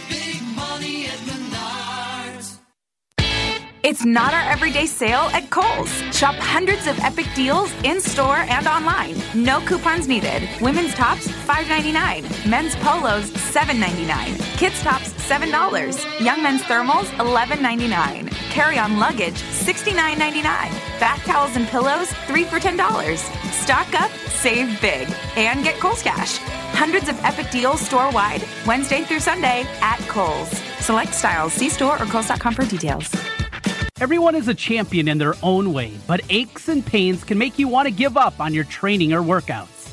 [3.96, 5.88] It's not our everyday sale at Kohl's.
[6.14, 9.16] Shop hundreds of epic deals in store and online.
[9.34, 10.46] No coupons needed.
[10.60, 12.46] Women's tops $5.99.
[12.46, 14.58] Men's polos $7.99.
[14.58, 16.20] Kids tops $7.
[16.22, 18.30] Young men's thermals $11.99.
[18.50, 20.42] Carry on luggage $69.99.
[21.00, 23.16] Bath towels and pillows 3 for $10.
[23.50, 26.36] Stock up, save big, and get Kohl's Cash.
[26.76, 30.50] Hundreds of epic deals store wide, Wednesday through Sunday at Kohl's.
[30.84, 31.54] Select styles.
[31.54, 33.10] See store or Kohl's.com for details.
[33.98, 37.66] Everyone is a champion in their own way, but aches and pains can make you
[37.66, 39.75] want to give up on your training or workouts.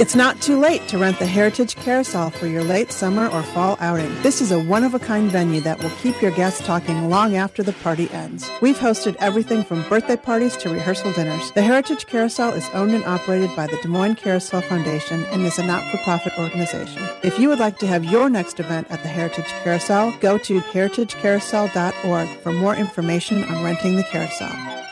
[0.00, 3.76] It's not too late to rent the Heritage Carousel for your late summer or fall
[3.80, 4.10] outing.
[4.22, 7.36] This is a one of a kind venue that will keep your guests talking long
[7.36, 8.50] after the party ends.
[8.62, 11.52] We've hosted everything from birthday parties to rehearsal dinners.
[11.52, 15.58] The Heritage Carousel is owned and operated by the Des Moines Carousel Foundation and is
[15.58, 17.02] a not for profit organization.
[17.22, 20.60] If you would like to have your next event at the Heritage Carousel, go to
[20.60, 24.91] heritagecarousel.org for more information on renting the carousel.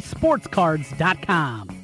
[0.00, 1.83] sportscards.com.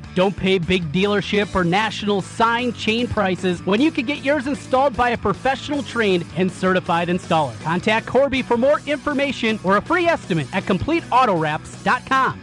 [0.15, 4.95] Don't pay big dealership or national sign chain prices when you can get yours installed
[4.97, 7.59] by a professional trained and certified installer.
[7.61, 12.41] Contact Corby for more information or a free estimate at CompleteAutoWraps.com.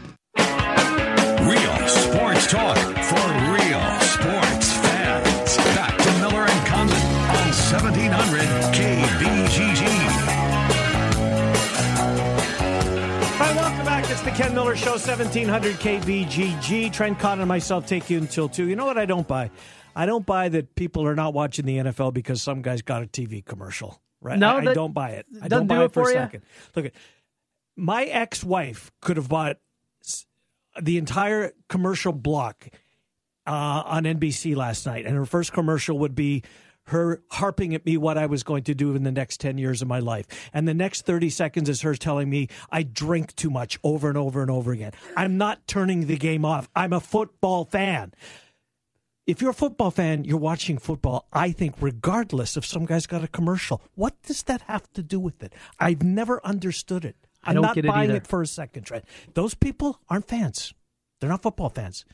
[1.48, 5.56] Real sports talk for real sports fans.
[5.74, 8.40] Back to Miller and Condon on 1700
[8.74, 9.97] KBGG.
[14.10, 16.90] It's the Ken Miller Show, 1700 KBGG.
[16.90, 18.66] Trent Con and myself take you until 2.
[18.66, 19.50] You know what I don't buy?
[19.94, 23.06] I don't buy that people are not watching the NFL because some guy's got a
[23.06, 24.00] TV commercial.
[24.22, 24.38] Right?
[24.38, 25.26] No, I, I don't buy it.
[25.42, 26.42] I don't buy do it, it for for a second.
[26.74, 26.92] Look, at
[27.76, 29.58] my ex-wife could have bought
[30.80, 32.66] the entire commercial block
[33.46, 36.44] uh, on NBC last night, and her first commercial would be
[36.88, 39.82] her harping at me what I was going to do in the next 10 years
[39.82, 40.26] of my life.
[40.52, 44.18] And the next 30 seconds is her telling me I drink too much over and
[44.18, 44.92] over and over again.
[45.16, 46.68] I'm not turning the game off.
[46.74, 48.12] I'm a football fan.
[49.26, 53.22] If you're a football fan, you're watching football, I think, regardless if some guy's got
[53.22, 53.82] a commercial.
[53.94, 55.52] What does that have to do with it?
[55.78, 57.16] I've never understood it.
[57.44, 58.16] I I'm don't not get it buying either.
[58.16, 59.04] it for a second, Trent.
[59.34, 60.72] Those people aren't fans.
[61.20, 62.06] They're not football fans.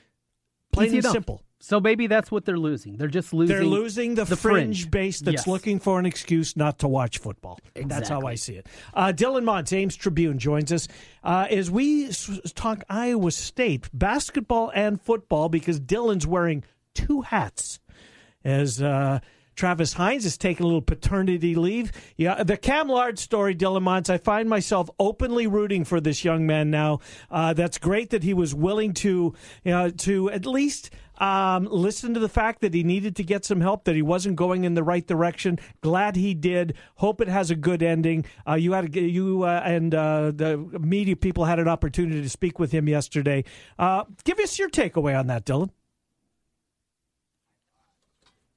[0.73, 1.13] Plain Easy and enough.
[1.13, 1.43] simple.
[1.65, 2.99] So maybe that's what they're losing.
[2.99, 3.57] They're just losing.
[3.57, 5.47] They're losing the, fringe, base that's Yes.
[5.47, 7.59] looking for an excuse not to watch football.
[7.75, 8.67] That's how I see it.
[8.93, 10.89] Uh, Dylan Montz, Ames Tribune, joins us
[11.23, 12.11] uh, as we
[12.55, 17.81] talk Iowa State basketball and football because Dylan's wearing two hats
[18.45, 19.21] as uh,
[19.55, 21.93] Travis Hines is taking a little paternity leave.
[22.17, 24.11] Yeah, the Cam Lard story, Dylan Montz.
[24.11, 27.01] I find myself openly rooting for this young man now.
[27.31, 32.15] Uh, that's great that he was willing to, you know, to at least um, listen
[32.15, 34.75] to the fact that he needed to get some help, that he wasn't going in
[34.75, 35.59] the right direction.
[35.81, 36.75] Glad he did.
[36.97, 38.25] Hope it has a good ending.
[38.47, 42.59] Uh, you had you uh, and uh, the media people had an opportunity to speak
[42.59, 43.45] with him yesterday.
[43.79, 45.71] Uh, give us your takeaway on that, Dylan.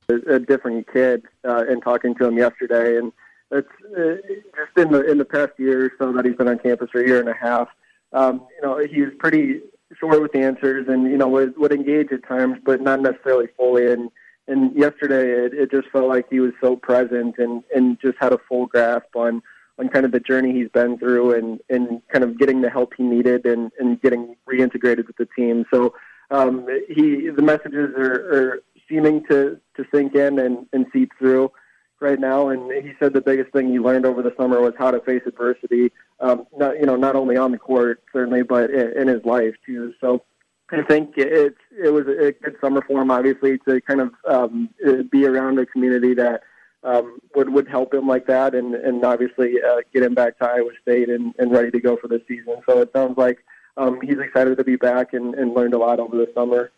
[0.09, 3.11] A, different kid uh, and talking to him yesterday, and
[3.51, 3.67] it's
[3.97, 4.15] uh,
[4.55, 7.01] just in the in the past year or so that he's been on campus for
[7.01, 7.67] a year and a half.
[8.13, 9.61] Um, you know, he was pretty
[9.99, 13.47] short with the answers, and you know would, would engage at times, but not necessarily
[13.57, 13.91] fully.
[13.91, 14.09] And
[14.47, 18.33] and yesterday, it, it just felt like he was so present and and just had
[18.33, 19.41] a full grasp on
[19.79, 22.93] on kind of the journey he's been through and and kind of getting the help
[22.95, 25.65] he needed and and getting reintegrated with the team.
[25.73, 25.93] So
[26.31, 28.59] um, he the messages are, are
[28.89, 31.52] seeming to to sink in and, and seep through
[32.00, 32.50] right now.
[32.50, 35.23] And he said the biggest thing he learned over the summer was how to face
[35.26, 35.91] adversity.
[36.19, 39.56] Um, not you know not only on the court certainly, but in, in his life
[39.65, 39.93] too.
[40.02, 40.23] So
[40.71, 44.69] I think it it was a good summer for him, obviously, to kind of um,
[45.12, 46.43] be around a community that
[46.84, 50.45] um, would would help him like that, and and obviously uh, get him back to
[50.45, 52.62] Iowa State and, and ready to go for the season.
[52.67, 53.45] So it sounds like
[53.78, 56.71] um, he's excited to be back and, and learned a lot over the summer.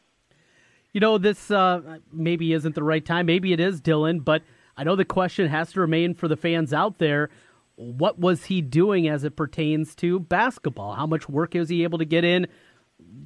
[0.94, 3.26] You know, this uh, maybe isn't the right time.
[3.28, 4.42] Maybe it is, Dylan, but
[4.76, 7.30] I know the question has to remain for the fans out there.
[7.76, 10.94] What was he doing as it pertains to basketball?
[10.94, 12.48] How much work was he able to get in?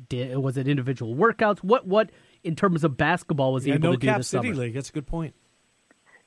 [0.09, 1.59] Did, was it individual workouts?
[1.59, 2.11] What what
[2.43, 4.59] in terms of basketball was he Yeah, able no to do Cap this City summer?
[4.61, 4.73] League.
[4.75, 5.33] That's a good point.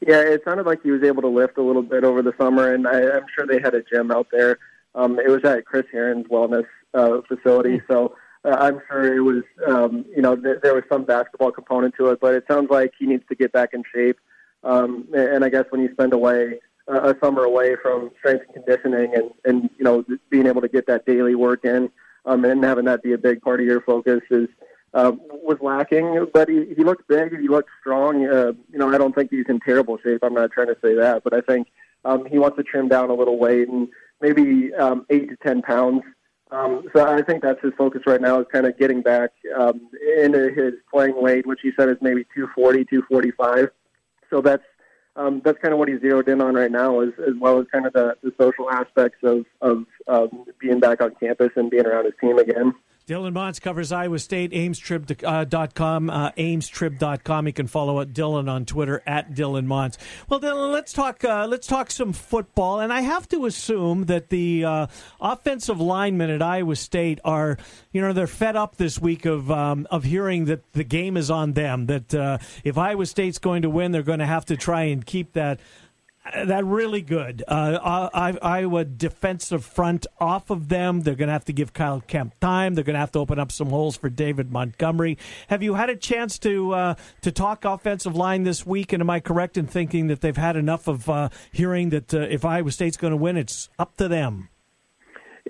[0.01, 2.73] Yeah, it sounded like he was able to lift a little bit over the summer,
[2.75, 4.59] and I, I'm sure they had a gym out there.
[4.95, 8.15] Um, it was at Chris Herren's wellness uh, facility, so
[8.47, 12.09] uh, I'm sure it was, um, you know, th- there was some basketball component to
[12.11, 12.21] it.
[12.21, 14.19] But it sounds like he needs to get back in shape.
[14.63, 18.65] Um, and, I guess when you spend away uh, a summer away from strength and
[18.65, 21.91] conditioning, and and you know, being able to get that daily work in,
[22.25, 24.49] um, and having that be a big part of your focus is
[24.95, 27.39] uh, was lacking, but he, he looked big.
[27.39, 28.27] He looked strong.
[28.27, 30.21] Uh, you know, I don't think he's in terrible shape.
[30.23, 31.69] I'm not trying to say that, but I think
[32.05, 33.89] um, he wants to trim down a little weight and
[34.21, 36.03] maybe um, eight to ten pounds.
[36.51, 39.89] Um, so I think that's his focus right now is kind of getting back um,
[40.23, 43.71] into his playing weight, which he said is maybe 240, 245.
[44.31, 44.63] So that's
[45.17, 47.67] um, that's kind of what he's zeroed in on right now, as, as well as
[47.73, 51.87] kind of the, the social aspects of, of um, being back on campus and being
[51.87, 52.75] around his team again.
[53.07, 57.47] Dylan Montz covers Iowa State, amestrib.com, uh, amestrib.com.
[57.47, 59.97] You can follow Dylan on Twitter at Dylan Montz.
[60.29, 62.81] Well, Dylan, let's talk, uh, let's talk some football.
[62.81, 64.87] And I have to assume that the uh,
[65.21, 67.59] offensive linemen at Iowa State are,
[67.93, 71.31] you know, they're fed up this week of, um, of hearing that the game is
[71.31, 74.57] on them, that uh, if Iowa State's going to win, they're going to have to
[74.57, 75.61] try and keep that
[76.35, 77.45] that really good.
[77.47, 78.09] Uh,
[78.43, 81.01] Iowa defensive front off of them.
[81.01, 82.75] They're going to have to give Kyle Kempt time.
[82.75, 85.19] They're going to have to open up some holes for David Montgomery.
[85.49, 88.93] Have you had a chance to uh, to talk offensive line this week?
[88.93, 92.21] And am I correct in thinking that they've had enough of uh, hearing that uh,
[92.21, 94.49] if Iowa State's going to win, it's up to them?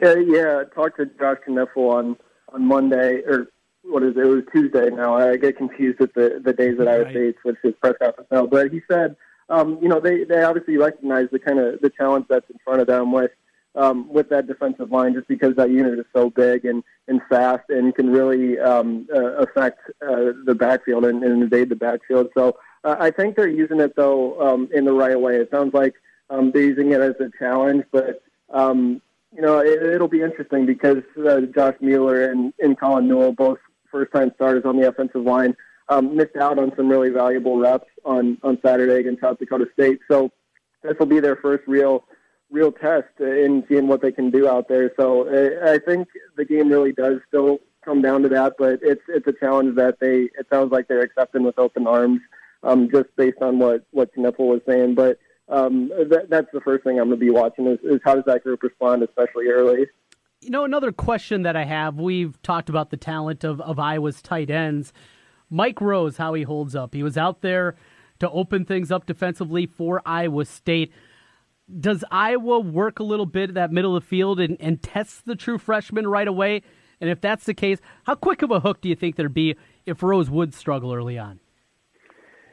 [0.00, 0.62] Yeah, yeah.
[0.62, 2.16] I talked to Josh Knipfel on
[2.52, 3.48] on Monday or
[3.82, 4.20] what is it?
[4.20, 5.16] It was Tuesday now.
[5.16, 7.12] I get confused with the the days that Iowa right.
[7.12, 9.16] State with his press conference now, but he said
[9.48, 12.80] um, you know, they, they obviously recognize the kind of the challenge that's in front
[12.80, 13.30] of them with
[13.76, 17.68] um, with that defensive line, just because that unit is so big and, and fast
[17.68, 22.30] and can really um, uh, affect uh, the backfield and, and invade the backfield.
[22.34, 25.36] So uh, I think they're using it though um, in the right way.
[25.36, 25.94] It sounds like
[26.30, 29.02] um, they're using it as a challenge, but um,
[29.34, 33.58] you know it, it'll be interesting because uh, Josh Mueller and, and Colin Newell, both
[33.90, 35.54] first-time starters on the offensive line,
[35.88, 40.00] um, missed out on some really valuable reps on on Saturday against South Dakota State.
[40.10, 40.30] So
[40.82, 42.04] this will be their first real
[42.50, 44.92] real test in seeing what they can do out there.
[44.98, 45.28] So
[45.64, 49.32] I think the game really does still come down to that, but it's it's a
[49.32, 52.20] challenge that they it sounds like they're accepting with open arms,
[52.62, 54.94] um, just based on what what Knipfel was saying.
[54.94, 55.18] But
[55.48, 58.24] um, that, that's the first thing I'm going to be watching is, is how does
[58.26, 59.86] that group respond, especially early.
[60.40, 61.96] You know, another question that I have.
[61.98, 64.92] We've talked about the talent of, of Iowa's tight ends.
[65.50, 66.94] Mike Rose, how he holds up.
[66.94, 67.76] He was out there
[68.18, 70.92] to open things up defensively for Iowa State.
[71.80, 75.26] Does Iowa work a little bit at that middle of the field and, and test
[75.26, 76.62] the true freshman right away?
[77.00, 79.56] And if that's the case, how quick of a hook do you think there'd be
[79.84, 81.40] if Rose would struggle early on?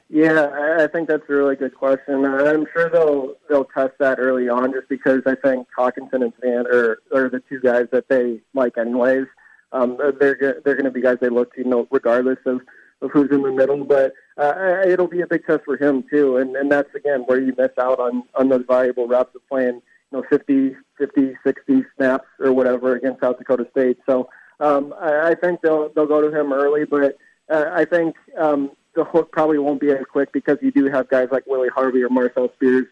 [0.10, 2.24] Yeah, I think that's a really good question.
[2.24, 6.66] I'm sure they'll they'll test that early on, just because I think Hockenson and Fant
[6.72, 9.26] are are the two guys that they like anyways.
[9.72, 12.62] Um, they're they're going to be guys they look to, you know, regardless of
[13.04, 13.84] of who's in the middle.
[13.84, 17.40] But uh, it'll be a big test for him too, and and that's again where
[17.40, 21.86] you miss out on on those valuable reps of playing you know 50, 50, 60
[21.98, 23.98] snaps or whatever against South Dakota State.
[24.08, 27.18] So um, I, I think they'll they'll go to him early, but
[27.50, 31.10] uh, I think um, the hook probably won't be as quick because you do have
[31.10, 32.88] guys like Willie Harvey or Marcel Spears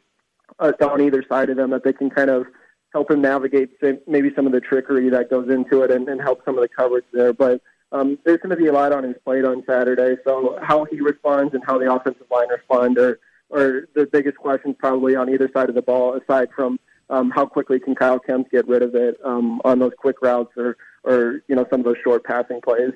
[0.60, 2.45] uh, on either side of them that they can kind of
[2.93, 3.69] help him navigate
[4.06, 6.67] maybe some of the trickery that goes into it and, and help some of the
[6.67, 7.32] coverage there.
[7.32, 10.21] But um, there's going to be a lot on his plate on Saturday.
[10.23, 13.19] So how he responds and how the offensive line respond are,
[13.51, 17.45] are the biggest questions probably on either side of the ball, aside from um, how
[17.45, 21.41] quickly can Kyle Kempt get rid of it um, on those quick routes or, or
[21.47, 22.93] you know some of those short passing plays.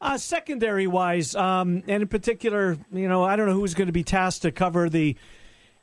[0.00, 3.92] Uh, secondary wise, um, and in particular, you know, I don't know who's going to
[3.92, 5.16] be tasked to cover the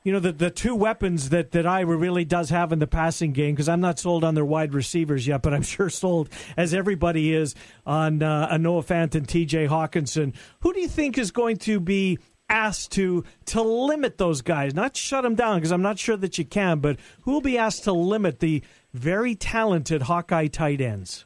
[0.05, 3.33] you know the the two weapons that that Iowa really does have in the passing
[3.33, 6.73] game because I'm not sold on their wide receivers yet, but I'm sure sold as
[6.73, 9.67] everybody is on uh, Noah Fant and T.J.
[9.67, 10.33] Hockenson.
[10.61, 14.95] Who do you think is going to be asked to to limit those guys, not
[14.95, 17.85] shut them down because I'm not sure that you can, but who will be asked
[17.85, 18.63] to limit the
[18.93, 21.25] very talented Hawkeye tight ends?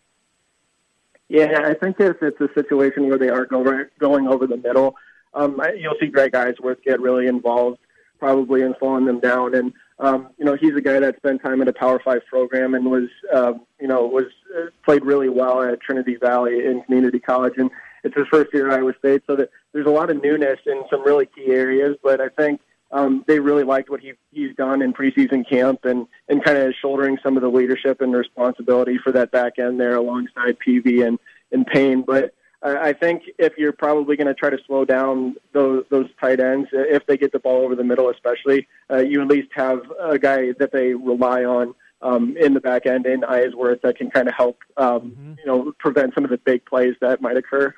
[1.27, 4.95] Yeah, I think if it's a situation where they are going going over the middle,
[5.33, 7.79] um, you'll see Greg Eisworth get really involved
[8.19, 9.55] probably in slowing them down.
[9.55, 12.73] And um, you know, he's a guy that spent time in a Power Five program
[12.73, 14.25] and was um, you know was
[14.57, 17.69] uh, played really well at Trinity Valley in community college, and
[18.03, 19.23] it's his first year at Iowa State.
[19.27, 22.61] So that there's a lot of newness in some really key areas, but I think.
[22.91, 26.73] Um, they really liked what he, he's done in preseason camp and, and kind of
[26.81, 31.19] shouldering some of the leadership and responsibility for that back end there alongside Peavy and,
[31.51, 32.01] and Payne.
[32.01, 36.41] But I think if you're probably going to try to slow down those, those tight
[36.41, 39.79] ends, if they get the ball over the middle, especially, uh, you at least have
[39.99, 44.11] a guy that they rely on um, in the back end in Eisworth that can
[44.11, 45.33] kind of help, um, mm-hmm.
[45.39, 47.73] you know, prevent some of the big plays that might occur.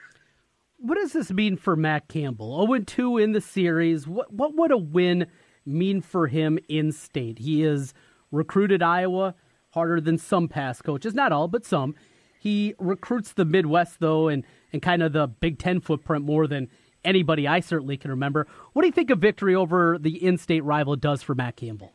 [0.78, 2.66] What does this mean for Matt Campbell?
[2.66, 4.08] 0 2 in the series.
[4.08, 5.28] What what would a win
[5.64, 7.38] mean for him in state?
[7.38, 7.94] He is
[8.32, 9.36] recruited Iowa
[9.72, 11.94] harder than some past coaches, not all, but some.
[12.42, 16.70] He recruits the Midwest though, and and kind of the Big Ten footprint more than
[17.06, 18.48] anybody I certainly can remember.
[18.74, 21.92] What do you think a victory over the in-state rival does for Matt Campbell?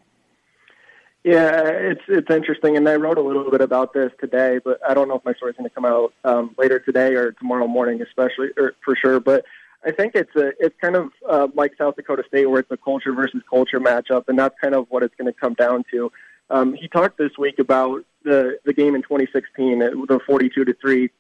[1.25, 4.95] Yeah, it's it's interesting, and I wrote a little bit about this today, but I
[4.95, 8.01] don't know if my story's going to come out um, later today or tomorrow morning,
[8.01, 9.19] especially or for sure.
[9.19, 9.45] But
[9.85, 12.77] I think it's a it's kind of uh, like South Dakota State, where it's a
[12.77, 16.13] culture versus culture matchup, and that's kind of what it's going to come down to.
[16.51, 20.75] Um, he talked this week about the the game in 2016, uh, the 42 to
[20.81, 21.11] three,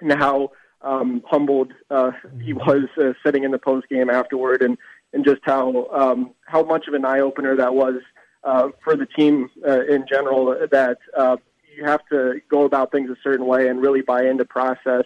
[0.00, 2.12] and how um, humbled uh,
[2.42, 4.76] he was uh, sitting in the post game afterward, and
[5.12, 8.00] and just how um, how much of an eye opener that was
[8.42, 10.54] uh, for the team uh, in general.
[10.70, 11.36] That uh,
[11.76, 15.04] you have to go about things a certain way and really buy into process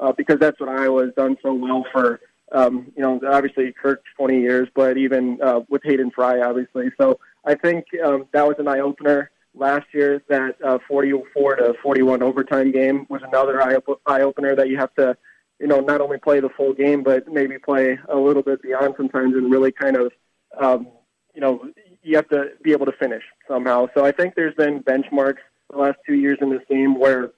[0.00, 2.20] uh, because that's what Iowa has done so well for.
[2.52, 6.90] Um, you know, obviously Kirk 20 years, but even uh, with Hayden Fry, obviously.
[7.00, 10.22] So I think um, that was an eye opener last year.
[10.28, 13.76] That uh, 44 to 41 overtime game was another eye
[14.06, 15.16] eye opener that you have to,
[15.58, 18.94] you know, not only play the full game, but maybe play a little bit beyond
[18.96, 20.12] sometimes and really kind of,
[20.60, 20.88] um,
[21.34, 21.64] you know,
[22.02, 23.88] you have to be able to finish somehow.
[23.94, 27.32] So I think there's been benchmarks the last two years in this game where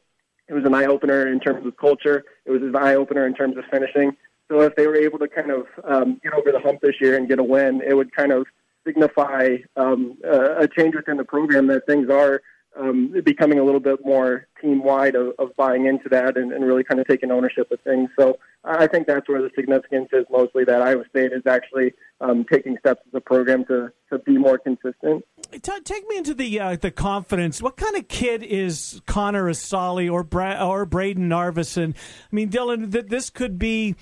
[0.48, 2.24] it was an eye opener in terms of culture.
[2.44, 4.16] It was an eye opener in terms of finishing.
[4.50, 7.16] So if they were able to kind of um, get over the hump this year
[7.16, 8.46] and get a win, it would kind of
[8.86, 12.42] signify um, a change within the program that things are
[12.78, 16.64] um, becoming a little bit more team wide of, of buying into that and, and
[16.64, 18.08] really kind of taking ownership of things.
[18.18, 22.44] So I think that's where the significance is mostly that Iowa State is actually um,
[22.50, 25.24] taking steps as a program to, to be more consistent.
[25.62, 27.60] Take me into the uh, the confidence.
[27.60, 31.94] What kind of kid is Connor Assalley or Bra- or Brayden Narveson?
[31.94, 33.96] I mean, Dylan, th- this could be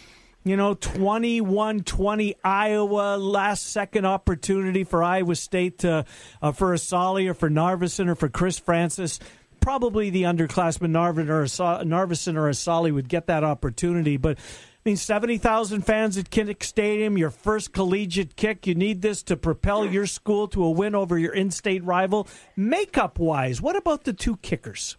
[0.45, 6.05] you know, 21 20 Iowa, last second opportunity for Iowa State to,
[6.41, 9.19] uh, for Assalley or for Narveson or for Chris Francis.
[9.61, 14.17] Probably the underclassman Narvin or Asa- Narveson or Assalley would get that opportunity.
[14.17, 18.67] But I mean, 70,000 fans at Kinnick Stadium, your first collegiate kick.
[18.67, 22.27] You need this to propel your school to a win over your in state rival.
[22.57, 24.97] Makeup wise, what about the two kickers?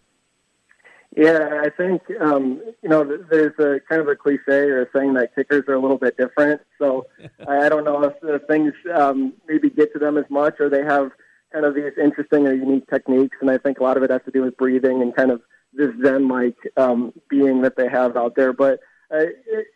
[1.14, 5.12] Yeah, I think um, you know there's a kind of a cliche or a saying
[5.14, 6.62] that kickers are a little bit different.
[6.78, 7.06] So
[7.48, 10.82] I don't know if the things um, maybe get to them as much, or they
[10.82, 11.10] have
[11.52, 13.36] kind of these interesting or unique techniques.
[13.40, 15.42] And I think a lot of it has to do with breathing and kind of
[15.74, 18.54] this zen-like um, being that they have out there.
[18.54, 18.80] But
[19.14, 19.26] uh,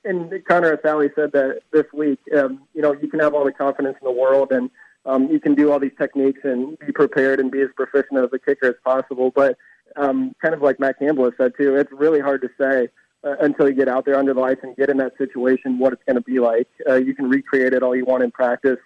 [0.05, 3.53] and Connor Assalley said that this week, um, you know, you can have all the
[3.53, 4.71] confidence in the world and
[5.05, 8.31] um, you can do all these techniques and be prepared and be as proficient as
[8.33, 9.57] a kicker as possible, but
[9.97, 12.89] um, kind of like Matt Campbell has said too, it's really hard to say
[13.25, 15.93] uh, until you get out there under the lights and get in that situation what
[15.93, 16.69] it's going to be like.
[16.89, 18.79] Uh, you can recreate it all you want in practice,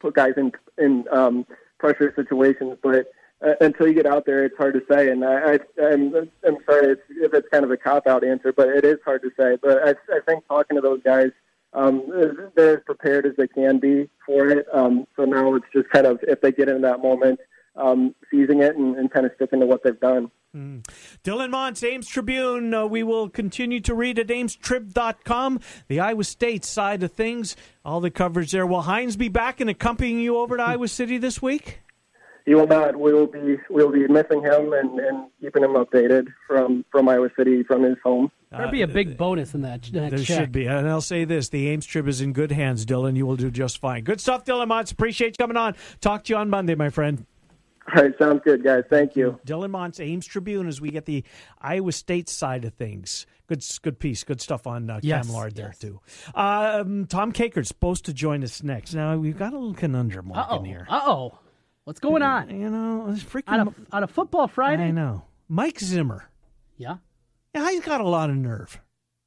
[0.00, 1.46] put guys in in um,
[1.78, 3.06] pressure situations, but
[3.42, 5.10] uh, until you get out there, it's hard to say.
[5.10, 6.14] And I, I I'm,
[6.46, 9.30] I'm sorry if it's kind of a cop out answer, but it is hard to
[9.38, 9.56] say.
[9.62, 11.30] But I, I think talking to those guys.
[11.72, 14.66] Um, they're as prepared as they can be for it.
[14.72, 17.38] Um, so now it's just kind of if they get in that moment,
[17.76, 20.30] um, seizing it and, and kind of sticking to what they've done.
[20.56, 20.82] Mm.
[21.22, 22.74] Dylan Montz, Ames Tribune.
[22.74, 27.56] Uh, we will continue to read at amestrib.com, the Iowa State side of things.
[27.84, 28.66] All the coverage there.
[28.66, 31.80] Will Hines be back and accompanying you over to Iowa City this week?
[32.46, 32.98] He will not.
[32.98, 37.28] We will be we'll be missing him and, and keeping him updated from, from Iowa
[37.38, 38.32] City from his home.
[38.50, 39.82] There'd be a big bonus in that.
[39.92, 40.40] that There check.
[40.40, 40.66] should be.
[40.66, 43.16] And I'll say this the Ames Trib is in good hands, Dylan.
[43.16, 44.02] You will do just fine.
[44.02, 44.90] Good stuff, Dylan Montz.
[44.90, 45.76] Appreciate you coming on.
[46.00, 47.24] Talk to you on Monday, my friend.
[47.88, 48.84] All right, sounds good, guys.
[48.88, 49.40] Thank you.
[49.46, 51.24] Dylan Montz, Ames Tribune, as we get the
[51.60, 53.26] Iowa State side of things.
[53.48, 56.00] Good, good piece, good stuff on uh, Yes, Cam Lard there too.
[56.34, 58.94] Um, Tom Kakert's supposed to join us next.
[58.94, 60.86] Now we've got a little conundrum working here.
[60.88, 61.38] Uh oh.
[61.84, 62.50] What's going on?
[62.50, 64.84] You know, it's freaking on a, on a football Friday.
[64.84, 65.24] I know.
[65.48, 66.28] Mike Zimmer.
[66.76, 66.98] Yeah.
[67.54, 68.78] Yeah, he's got a lot of nerve.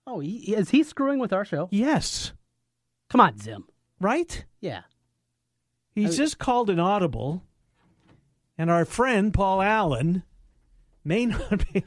[0.07, 1.67] Oh, he, is he screwing with our show?
[1.71, 2.31] Yes.
[3.09, 3.65] Come on, Zim.
[3.99, 4.45] Right?
[4.61, 4.81] Yeah.
[5.95, 7.43] He's just called an audible,
[8.57, 10.23] and our friend Paul Allen
[11.03, 11.83] may not be.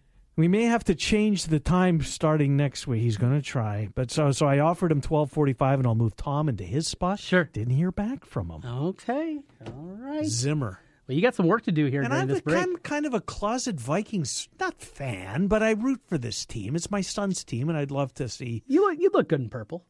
[0.36, 3.02] we may have to change the time starting next week.
[3.02, 5.94] He's going to try, but so so I offered him twelve forty five, and I'll
[5.94, 7.18] move Tom into his spot.
[7.18, 7.44] Sure.
[7.44, 8.62] Didn't hear back from him.
[8.64, 9.40] Okay.
[9.66, 10.26] All right.
[10.26, 10.80] Zimmer.
[11.10, 12.62] Well, you got some work to do here And during I'm this break.
[12.62, 16.76] I'm kind of a closet Vikings not fan, but I root for this team.
[16.76, 18.62] It's my son's team, and I'd love to see.
[18.68, 19.84] You look you look good in purple.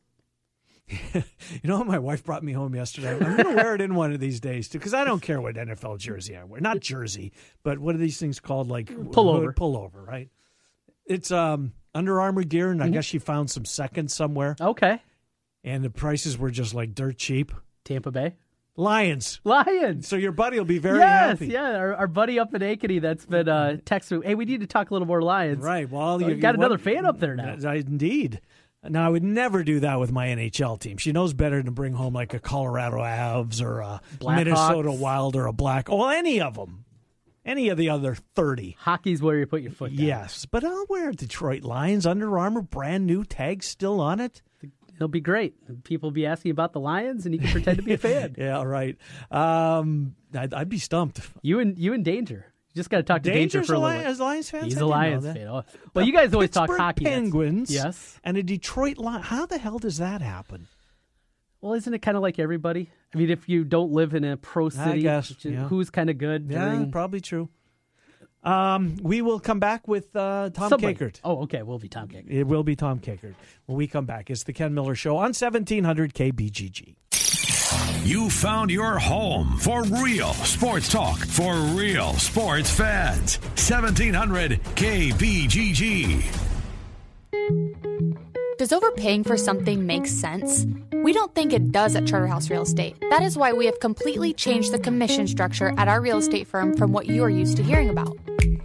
[1.14, 3.12] You know, my wife brought me home yesterday.
[3.12, 5.40] I'm going to wear it in one of these days too, because I don't care
[5.40, 6.60] what NFL jersey I wear.
[6.60, 7.32] Not jersey,
[7.62, 8.68] but what are these things called?
[8.68, 9.54] Like Pullover.
[9.54, 10.30] Pullover, right?
[11.06, 14.54] It's um Under Armour gear, and I guess she found some seconds somewhere.
[14.60, 15.02] Okay.
[15.64, 17.52] And the prices were just like dirt cheap.
[17.84, 18.36] Tampa Bay
[18.76, 19.40] Lions.
[19.44, 20.06] Lions.
[20.08, 21.48] So your buddy will be very yes, happy.
[21.48, 21.76] yeah.
[21.76, 24.24] Our, our buddy up in Ankeny that's been uh, texting.
[24.24, 25.62] Hey, we need to talk a little more Lions.
[25.62, 25.90] Right.
[25.90, 27.54] Well, Uh, you got you another want- fan up there now.
[27.72, 28.40] Indeed.
[28.88, 30.96] Now, I would never do that with my NHL team.
[30.96, 34.36] She knows better to bring home like a Colorado Avs or a Blackhawks.
[34.36, 35.88] Minnesota Wild or a Black.
[35.90, 36.84] Well, any of them.
[37.44, 38.76] Any of the other 30.
[38.80, 40.06] Hockey's where you put your foot down.
[40.06, 40.46] Yes.
[40.46, 44.40] But I'll wear Detroit Lions, Under Armour, brand new tag still on it.
[44.94, 45.54] It'll be great.
[45.84, 48.34] People will be asking about the Lions, and you can pretend to be a fan.
[48.36, 48.98] yeah, right.
[49.30, 51.20] Um, I'd, I'd be stumped.
[51.40, 52.49] You and you in danger.
[52.72, 53.98] You just got to talk to Danger for a little.
[53.98, 54.06] Bit.
[54.06, 54.66] as Lions fans?
[54.66, 55.48] He's I a Lions fan.
[55.48, 57.04] Oh, Well, you guys always talk Pittsburgh hockey.
[57.04, 57.70] Penguins.
[57.70, 58.18] Yes.
[58.22, 59.22] And a Detroit Lion.
[59.22, 60.68] How the hell does that happen?
[61.60, 62.90] Well, isn't it kind of like everybody?
[63.12, 65.66] I mean, if you don't live in a pro city, guess, is- yeah.
[65.66, 66.46] who's kind of good?
[66.48, 66.90] Yeah, during...
[66.92, 67.48] probably true.
[68.42, 70.94] Um, we will come back with uh, Tom Somebody.
[70.94, 71.20] Kakert.
[71.24, 71.62] Oh, okay.
[71.62, 72.30] We'll be Tom Kakert.
[72.30, 73.34] It will be Tom Kakert
[73.66, 74.30] when we come back.
[74.30, 76.94] It's the Ken Miller Show on 1700 KBGG.
[78.04, 83.38] You found your home for real sports talk for real sports fans.
[83.56, 86.24] 1700 KBGG.
[88.58, 90.66] Does overpaying for something make sense?
[90.92, 92.94] We don't think it does at Charterhouse Real Estate.
[93.08, 96.76] That is why we have completely changed the commission structure at our real estate firm
[96.76, 98.14] from what you are used to hearing about.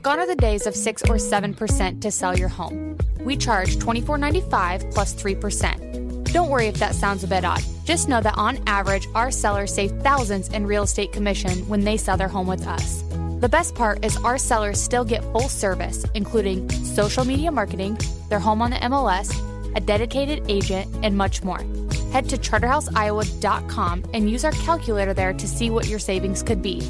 [0.01, 2.97] Gone are the days of 6 or 7% to sell your home.
[3.21, 6.04] We charge $24.95 plus 3%.
[6.35, 7.63] Don't worry if that sounds a bit odd.
[7.85, 11.95] Just know that on average, our sellers save thousands in real estate commission when they
[11.95, 13.01] sell their home with us.
[13.39, 18.39] The best part is our sellers still get full service, including social media marketing, their
[18.39, 19.31] home on the MLS,
[19.77, 21.61] a dedicated agent, and much more.
[22.11, 26.85] Head to charterhouseiowa.com and use our calculator there to see what your savings could be.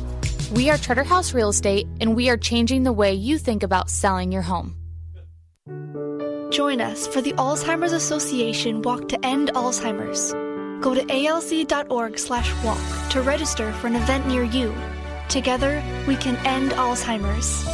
[0.56, 4.32] We are Charterhouse Real Estate, and we are changing the way you think about selling
[4.32, 4.76] your home.
[6.52, 10.32] Join us for the Alzheimer's Association Walk to End Alzheimer's.
[10.84, 14.74] Go to alz.org slash walk to register for an event near you.
[15.28, 17.66] Together, we can end Alzheimer's.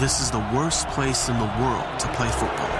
[0.00, 2.72] This is the worst place in the world to play football.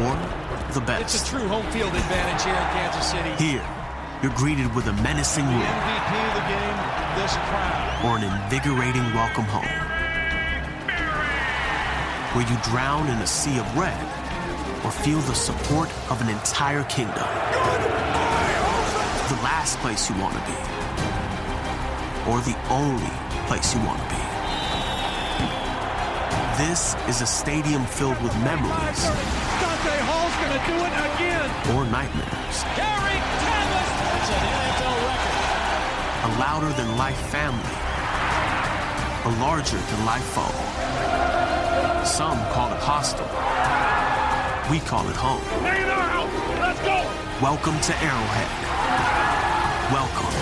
[0.00, 1.14] Or the best.
[1.14, 3.30] It's a true home field advantage here in Kansas City.
[3.42, 3.64] Here,
[4.22, 8.04] you're greeted with a menacing roar MVP of the game, this crowd.
[8.04, 9.64] or an invigorating welcome home.
[12.34, 13.98] Where you drown in a sea of red
[14.84, 17.26] or feel the support of an entire kingdom.
[19.32, 20.56] The last place you want to be.
[22.30, 23.10] Or the only
[23.48, 24.22] place you want to be.
[26.62, 29.00] This is a stadium filled with memories
[29.60, 31.48] Dante Hall's going to do it again.
[31.76, 32.56] or nightmares.
[32.76, 34.75] Gary Thomas.
[36.26, 37.62] A louder than life family.
[39.26, 42.04] A larger than life foe.
[42.04, 43.30] Some call it hostile.
[44.68, 45.40] We call it home.
[45.62, 47.08] Let's go.
[47.40, 48.50] Welcome to Arrowhead.
[49.92, 50.34] Welcome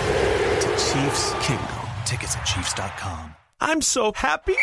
[0.61, 1.85] to Chiefs Kingdom.
[2.03, 3.35] Tickets at Chiefs.com.
[3.61, 4.55] I'm so happy.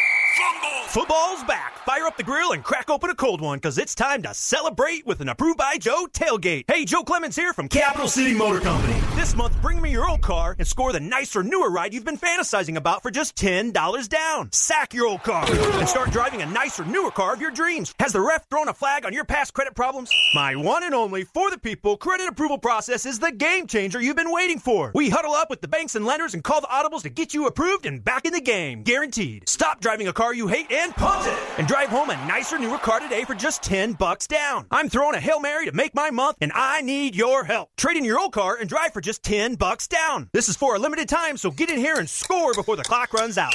[0.86, 1.78] Football's back.
[1.86, 5.06] Fire up the grill and crack open a cold one because it's time to celebrate
[5.06, 6.64] with an approved by Joe tailgate.
[6.68, 9.00] Hey, Joe Clemens here from Capital City Motor Company.
[9.22, 12.18] This month, bring me your old car and score the nicer, newer ride you've been
[12.18, 14.50] fantasizing about for just $10 down.
[14.50, 17.94] Sack your old car and start driving a nicer, newer car of your dreams.
[18.00, 20.10] Has the ref thrown a flag on your past credit problems?
[20.34, 24.16] My one and only for the people credit approval process is the game changer you've
[24.16, 24.90] been waiting for.
[24.92, 27.46] We huddle up with the banks and lenders and call the audibles to get you
[27.46, 28.82] approved and back in the game.
[28.82, 29.48] Guaranteed.
[29.48, 31.38] Stop driving a car you hate and punt it.
[31.58, 34.66] And drive home a nicer, newer car today for just 10 bucks down.
[34.72, 37.68] I'm throwing a Hail Mary to make my month and I need your help.
[37.76, 40.28] Trade in your old car and drive for just 10 bucks down.
[40.32, 43.12] This is for a limited time, so get in here and score before the clock
[43.12, 43.52] runs out.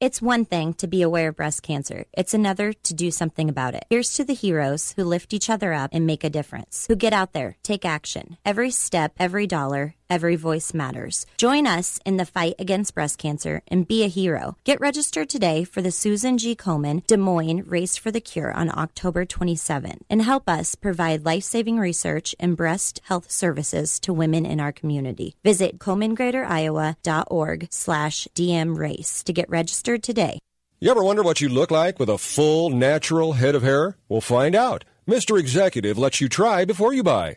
[0.00, 2.06] It's one thing to be aware of breast cancer.
[2.14, 3.84] It's another to do something about it.
[3.90, 7.12] Here's to the heroes who lift each other up and make a difference, who get
[7.12, 8.38] out there, take action.
[8.42, 11.24] Every step, every dollar, Every voice matters.
[11.36, 14.56] Join us in the fight against breast cancer and be a hero.
[14.64, 16.56] Get registered today for the Susan G.
[16.56, 21.44] Komen Des Moines Race for the Cure on October 27th and help us provide life
[21.44, 25.36] saving research and breast health services to women in our community.
[25.44, 30.40] Visit KomenGreaterIowa.org slash DM race to get registered today.
[30.80, 33.96] You ever wonder what you look like with a full, natural head of hair?
[34.08, 34.84] We'll find out.
[35.06, 35.38] Mr.
[35.38, 37.36] Executive lets you try before you buy.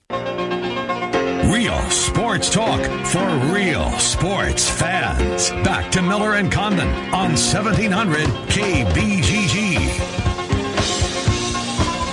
[1.45, 5.49] Real sports talk for real sports fans.
[5.65, 9.75] Back to Miller and Condon on 1700 KBGG.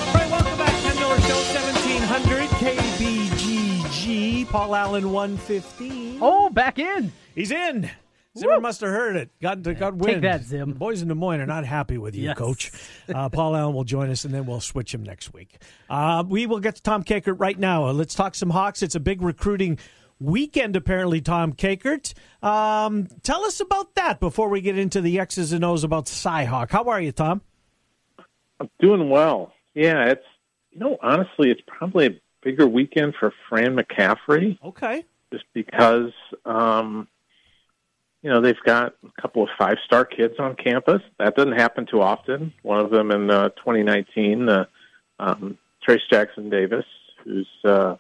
[0.07, 4.49] All right, welcome back to Miller Show, 1700 KBGG.
[4.49, 6.19] Paul Allen, 115.
[6.21, 7.13] Oh, back in.
[7.35, 7.91] He's in.
[8.39, 9.31] Zimmer must have heard it.
[9.41, 10.25] Got got wind.
[10.25, 10.71] that, Zim.
[10.71, 12.39] The boys in Des Moines are not happy with you, Yes.
[12.39, 12.73] Coach.
[13.15, 15.63] Uh, Paul Allen will join us, and then we'll switch him next week.
[15.89, 17.87] Uh, we will get to Tom Kakert right now.
[17.87, 18.83] Uh, let's talk some Hawks.
[18.83, 19.79] It's a big recruiting
[20.21, 21.23] weekend, apparently.
[21.23, 22.13] Tom Kakert,
[22.43, 26.71] um, tell us about that before we get into the X's and O's about Cyhawk.
[26.71, 27.41] How are you, Tom?
[28.61, 29.53] I'm doing well.
[29.75, 30.25] Yeah, it's
[30.73, 34.59] you know honestly, it's probably a bigger weekend for Fran McCaffery.
[34.63, 35.05] Okay.
[35.33, 36.13] Just because
[36.45, 37.09] um,
[38.23, 41.03] you know they've got a couple of five star kids on campus.
[41.19, 42.53] That doesn't happen too often.
[42.63, 44.65] One of them in uh, 2019, uh,
[45.21, 46.85] um, Trayce Jackson Davis,
[47.25, 47.97] who's uh,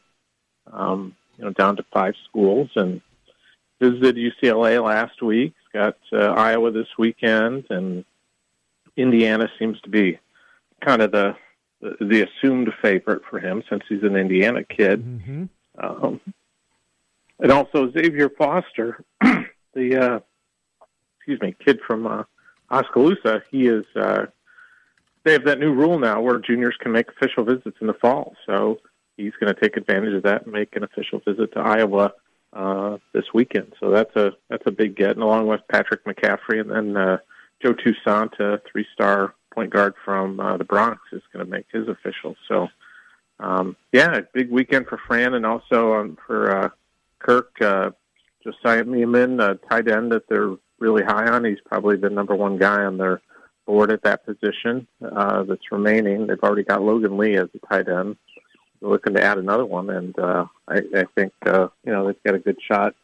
[0.72, 3.00] um, you know down to five schools and
[3.80, 5.54] visited UCLA last week.
[5.72, 8.04] Got uh, Iowa this weekend, and
[8.96, 10.18] Indiana seems to be
[10.84, 11.36] kind of the
[11.80, 15.04] the, the assumed favorite for him since he's an Indiana kid.
[15.04, 15.44] Mm-hmm.
[15.78, 16.20] Um,
[17.40, 19.04] and also Xavier Foster,
[19.78, 20.20] the uh,
[21.16, 22.24] excuse me, kid from uh,
[22.70, 23.42] Oskaloosa.
[23.50, 23.84] He is.
[23.94, 24.26] Uh,
[25.24, 28.34] they have that new rule now where juniors can make official visits in the fall.
[28.46, 28.78] So
[29.16, 32.12] he's going to take advantage of that and make an official visit to Iowa
[32.54, 33.74] uh, this weekend.
[33.78, 37.18] So that's a that's a big get, and along with Patrick McCaffery and then uh,
[37.62, 41.88] Joe Toussaint, a three-star point guard from uh, the Bronx, is going to make his
[41.88, 42.36] official.
[42.46, 42.68] So
[43.40, 46.68] um, yeah, big weekend for Fran, and also um, for uh,
[47.18, 47.50] Kirk.
[47.60, 47.90] Uh,
[48.50, 51.44] Josiah Meeman, a tight end that they're really high on.
[51.44, 53.20] He's probably the number one guy on their
[53.66, 56.26] board at that position uh, that's remaining.
[56.26, 58.16] They've already got Logan Lee as a tight end.
[58.80, 62.22] They're looking to add another one, and uh, I, I think uh, you know they've
[62.24, 62.94] got a good shot.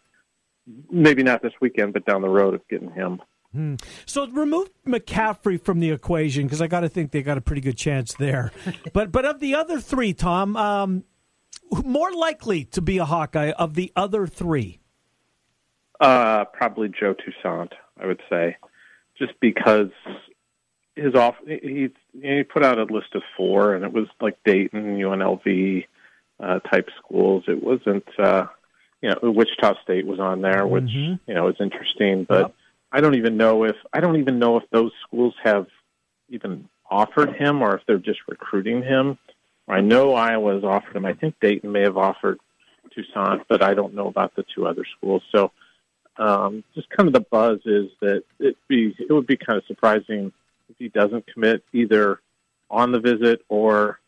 [0.90, 3.20] Maybe not this weekend, but down the road of getting him.
[3.52, 3.74] Hmm.
[4.06, 7.60] So remove McCaffery from the equation because I got to think they got a pretty
[7.60, 8.50] good chance there.
[8.92, 11.04] but but of the other three, Tom, um,
[11.84, 14.80] more likely to be a Hawkeye of the other three.
[16.00, 18.56] Uh, probably Joe Toussaint, I would say,
[19.16, 19.90] just because
[20.96, 21.90] his off he
[22.20, 25.86] he put out a list of four, and it was like Dayton, UNLV
[26.40, 27.44] uh, type schools.
[27.46, 28.46] It wasn't uh,
[29.02, 31.20] you know Wichita State was on there, which Mhm.
[31.26, 32.52] you know is interesting, but
[32.92, 35.66] I don't even know if I don't even know if those schools have
[36.28, 39.18] even offered him or if they're just recruiting him.
[39.66, 41.06] I know Iowa's offered him.
[41.06, 42.38] I think Dayton may have offered
[42.94, 45.22] Toussaint, but I don't know about the two other schools.
[45.32, 45.50] So
[46.16, 49.64] um, just kind of the buzz is that it be it would be kind of
[49.66, 50.32] surprising
[50.68, 52.20] if he doesn't commit either
[52.70, 53.98] on the visit or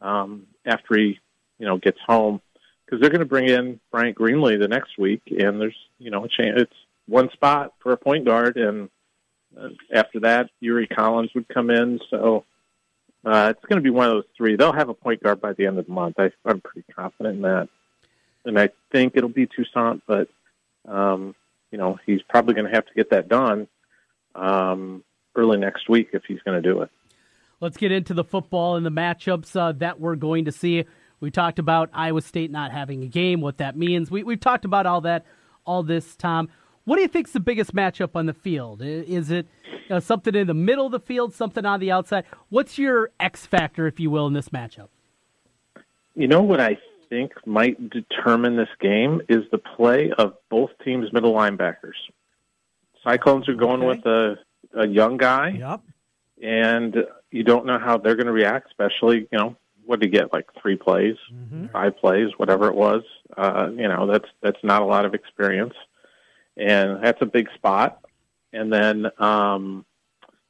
[0.00, 1.18] um, after he
[1.58, 2.40] you know gets home
[2.84, 6.24] because they're going to bring in Bryant Greenlee the next week, and there's you know
[6.24, 8.88] a chance it's one spot for a point guard, and
[9.58, 12.44] uh, after that Yuri Collins would come in, so.
[13.24, 14.56] Uh, it's going to be one of those three.
[14.56, 16.16] They'll have a point guard by the end of the month.
[16.18, 17.68] I, I'm pretty confident in that,
[18.44, 20.02] and I think it'll be Toussaint.
[20.08, 20.28] But
[20.88, 21.36] um,
[21.72, 23.66] you know, he's probably going to have to get that done
[24.36, 25.02] um,
[25.34, 26.90] early next week if he's going to do it.
[27.60, 30.84] Let's get into the football and the matchups uh, that we're going to see.
[31.20, 34.10] We talked about Iowa State not having a game, what that means.
[34.10, 35.24] We, we've talked about all that,
[35.64, 36.48] all this, Tom.
[36.84, 38.82] What do you think's the biggest matchup on the field?
[38.82, 39.46] Is it
[39.88, 42.24] uh, something in the middle of the field, something on the outside?
[42.48, 44.88] What's your X factor, if you will, in this matchup?
[46.16, 46.76] You know what I
[47.12, 51.98] think might determine this game is the play of both teams' middle linebackers.
[53.04, 54.36] Cyclones are going with a,
[54.74, 55.80] a young guy, Yep.
[56.42, 56.96] and
[57.30, 58.68] you don't know how they're going to react.
[58.68, 60.32] Especially, you know, what did he get?
[60.32, 61.16] Like three plays,
[61.72, 63.02] five plays, whatever it was.
[63.36, 65.74] Uh, you know, that's that's not a lot of experience,
[66.56, 68.00] and that's a big spot.
[68.54, 69.84] And then um,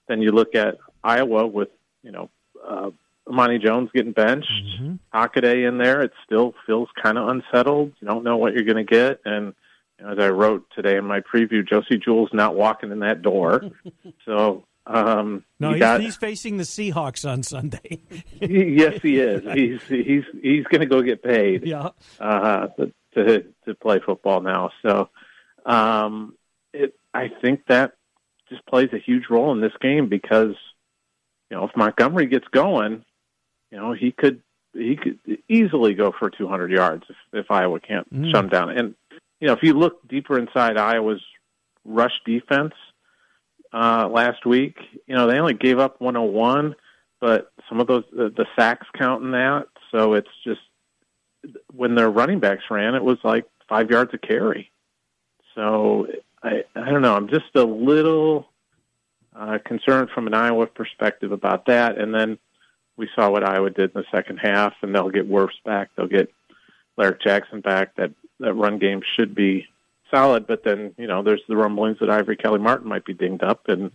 [0.07, 1.71] then you look at Iowa with
[2.05, 2.31] you know
[2.65, 2.91] uh,
[3.29, 4.95] Amani Jones getting benched, mm-hmm.
[5.15, 6.03] Hockaday in there.
[6.03, 7.93] It still feels kind of unsettled.
[8.01, 9.55] You don't know what you're going to get, and
[9.99, 13.23] you know, as I wrote today in my preview, Josey Jewell's not walking in that
[13.23, 13.63] door.
[14.25, 18.01] so um, no, he's, got, he's, facing the Seahawks on Sunday.
[18.41, 19.43] yes, he is.
[19.55, 21.65] He's he's he's going to go get paid.
[21.65, 21.91] Yeah.
[22.19, 22.69] Uh,
[23.15, 24.71] to to play football now.
[24.85, 25.09] So,
[25.65, 26.35] um,
[26.73, 27.93] it I think that
[28.49, 30.55] just plays a huge role in this game because
[31.51, 33.05] you know if Montgomery gets going,
[33.73, 34.43] you know he could
[34.75, 35.19] he could
[35.49, 38.31] easily go for 200 yards if, if Iowa can't mm.
[38.31, 38.71] shut him down.
[38.71, 38.95] And
[39.41, 41.23] you know if you look deeper inside Iowa's
[41.85, 42.75] rush defense
[43.73, 46.77] uh, last week, you know they only gave up 101,
[47.21, 49.67] but some of those the, the sacks count in that.
[49.91, 50.61] So it's just
[51.75, 54.71] when their running backs ran, it was like five yards a carry.
[55.55, 56.07] So
[56.43, 57.17] I I don't know.
[57.17, 58.49] I'm just a little
[59.35, 61.97] uh, concerned from an Iowa perspective about that.
[61.99, 62.39] And then
[62.97, 65.91] we saw what Iowa did in the second half, and they'll get Wirfs back.
[65.97, 66.33] They'll get
[66.99, 67.97] Alaric Jackson back.
[67.97, 69.67] That that run game should be
[70.11, 70.47] solid.
[70.47, 73.69] But then you know there's the rumblings that Ivory Kelly Martin might be dinged up,
[73.69, 73.91] and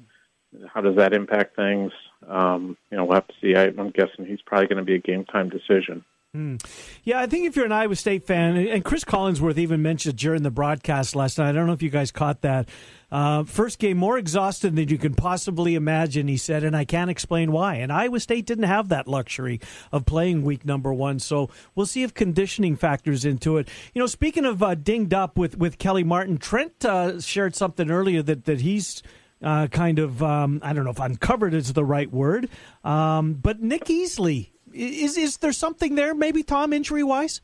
[0.73, 1.91] how does that impact things?
[2.27, 3.55] Um, you know, we'll have to see.
[3.55, 6.03] I, I'm guessing he's probably going to be a game time decision.
[6.35, 6.63] Mm.
[7.03, 10.43] Yeah, I think if you're an Iowa State fan, and Cris Collinsworth even mentioned during
[10.43, 12.69] the broadcast last night, I don't know if you guys caught that.
[13.09, 17.09] Uh, first game more exhausted than you can possibly imagine, he said, and I can't
[17.09, 17.75] explain why.
[17.75, 19.59] And Iowa State didn't have that luxury
[19.91, 23.69] of playing week number one, so we'll see if conditioning factors into it.
[23.93, 27.89] You know, speaking of uh, dinged up with, with Kelly Martin, Trent uh, shared something
[27.89, 29.03] earlier that, that he's.
[29.39, 32.49] Uh, kind of, um, I don't know if uncovered is the right word,
[32.83, 36.13] um, but Nick Easley is is there something there?
[36.13, 37.41] Maybe Tom injury wise.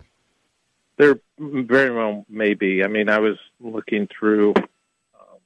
[0.98, 2.84] There very well may be.
[2.84, 5.40] I mean, I was looking through um,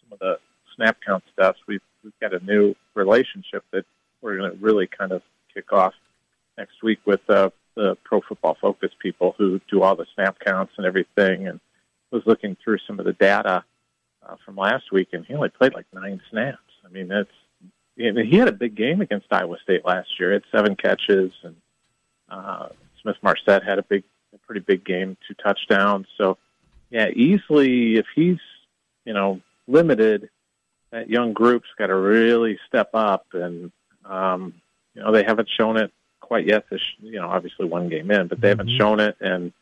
[0.00, 0.38] some of the
[0.80, 1.56] snap count stuff.
[1.66, 3.84] We've we've got a new relationship that
[4.22, 5.22] we're going to really kind of
[5.52, 5.94] kick off
[6.56, 10.72] next week with uh, the Pro Football Focus people who do all the snap counts
[10.76, 11.48] and everything.
[11.48, 11.60] And
[12.10, 13.64] was looking through some of the data
[14.26, 16.58] uh, from last week, and he only played like nine snaps.
[16.84, 17.30] I mean, that's
[17.96, 20.30] he had a big game against Iowa State last year.
[20.30, 21.56] He had seven catches, and
[22.30, 22.68] uh,
[23.02, 24.04] Smith Marsette had a big,
[24.34, 26.06] a pretty big game, two touchdowns.
[26.16, 26.38] So,
[26.88, 28.38] yeah, Easley if he's
[29.04, 30.30] you know limited,
[30.90, 33.70] that young group's got to really step up, and
[34.04, 34.54] um,
[34.94, 36.64] you know they haven't shown it quite yet.
[36.70, 38.78] This, you know, obviously one game in, but they haven't mm-hmm.
[38.78, 39.52] shown it, and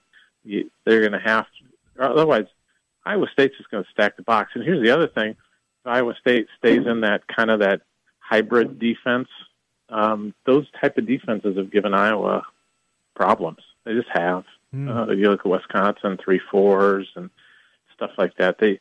[0.45, 2.05] you, they're going to have to.
[2.05, 2.47] Otherwise,
[3.05, 4.53] Iowa State's just going to stack the box.
[4.55, 7.83] And here's the other thing: if Iowa State stays in that kind of that
[8.29, 9.29] hybrid defense.
[9.91, 12.43] Um, those type of defenses have given Iowa
[13.15, 13.61] problems.
[13.85, 14.45] They just have.
[14.75, 15.09] Mm.
[15.09, 17.31] Uh, you look at Wisconsin, three fours and
[17.95, 18.59] stuff like that.
[18.59, 18.81] They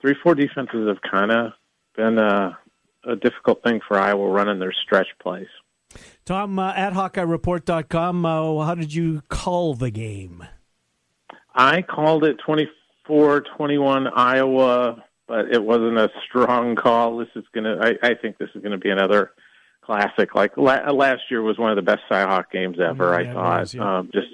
[0.00, 1.52] three four defenses have kind of
[1.96, 2.58] been a,
[3.04, 5.48] a difficult thing for Iowa running their stretch plays.
[6.24, 10.44] Tom uh, at HawkeyeReport.com, uh, how did you call the game?
[11.54, 12.38] I called it
[13.08, 17.18] 24-21 Iowa but it wasn't a strong call.
[17.18, 17.78] This is gonna.
[17.80, 19.32] I, I think this is gonna be another
[19.82, 20.34] classic.
[20.34, 23.10] Like la- last year was one of the best Cyhawk games ever.
[23.10, 23.60] Yeah, I thought.
[23.60, 23.98] Was, yeah.
[23.98, 24.28] um, just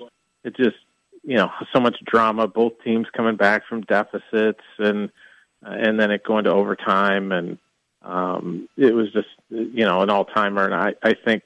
[0.44, 0.76] it just
[1.22, 2.46] you know so much drama.
[2.46, 5.10] Both teams coming back from deficits and
[5.62, 7.58] and then it going to overtime and
[8.02, 10.64] um, it was just you know an all timer.
[10.64, 11.42] And I I think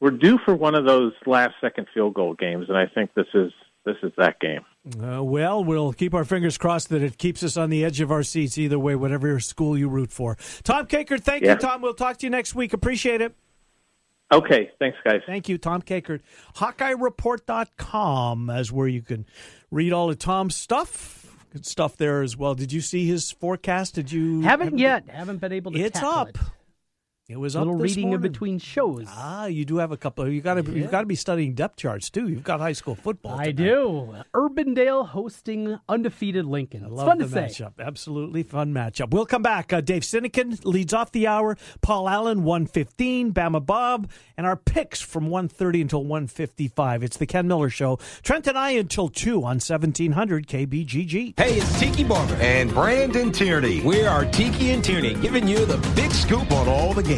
[0.00, 3.26] we're due for one of those last second field goal games, and I think this
[3.34, 3.52] is
[3.84, 4.64] this is that game.
[5.02, 8.12] Uh, well, we'll keep our fingers crossed that it keeps us on the edge of
[8.12, 10.36] our seats either way, whatever school you root for.
[10.62, 11.52] Tom Kakert, thank yeah.
[11.52, 11.82] you, Tom.
[11.82, 12.72] We'll talk to you next week.
[12.72, 13.34] Appreciate it.
[14.30, 14.70] Okay.
[14.78, 15.22] Thanks, guys.
[15.26, 16.20] Thank you, Tom Kakert.
[16.56, 19.26] HawkeyeReport.com is where you can
[19.70, 21.17] read all of Tom's stuff.
[21.50, 22.54] Good stuff there as well.
[22.54, 23.94] Did you see his forecast?
[23.94, 24.42] Did you?
[24.42, 25.08] Haven't have yet.
[25.08, 25.78] Haven't been able to.
[25.78, 26.28] It's up.
[26.28, 26.36] It.
[27.28, 28.24] It was a little reading morning.
[28.24, 29.04] in between shows.
[29.10, 30.26] Ah, you do have a couple.
[30.30, 30.78] You got to yeah.
[30.78, 32.26] you've got to be studying depth charts too.
[32.26, 33.32] You've got high school football.
[33.32, 33.48] Tonight.
[33.48, 34.14] I do.
[34.32, 36.86] Urbandale hosting undefeated Lincoln.
[36.86, 37.40] It's fun the to say.
[37.42, 37.72] matchup.
[37.78, 39.10] Absolutely fun matchup.
[39.10, 39.74] We'll come back.
[39.74, 41.58] Uh, Dave Sinekin leads off the hour.
[41.82, 43.34] Paul Allen one fifteen.
[43.34, 47.02] Bama Bob and our picks from one thirty until one fifty five.
[47.02, 47.98] It's the Ken Miller Show.
[48.22, 51.38] Trent and I until two on seventeen hundred KBGG.
[51.38, 53.82] Hey, it's Tiki Barber and Brandon Tierney.
[53.82, 57.17] We are Tiki and Tierney, giving you the big scoop on all the games.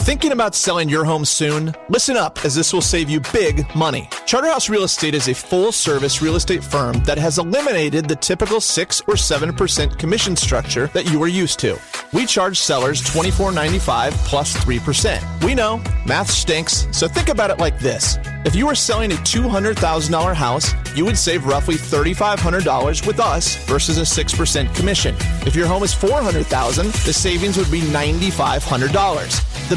[0.00, 1.74] Thinking about selling your home soon?
[1.90, 4.08] Listen up, as this will save you big money.
[4.24, 8.62] Charterhouse Real Estate is a full service real estate firm that has eliminated the typical
[8.62, 11.78] 6 or 7% commission structure that you are used to.
[12.14, 15.44] We charge sellers $24.95 plus 3%.
[15.44, 18.18] We know, math stinks, so think about it like this.
[18.46, 23.98] If you were selling a $200,000 house, you would save roughly $3,500 with us versus
[23.98, 25.14] a 6% commission.
[25.46, 29.68] If your home is 400,000, the savings would be $9,500.
[29.68, 29.76] The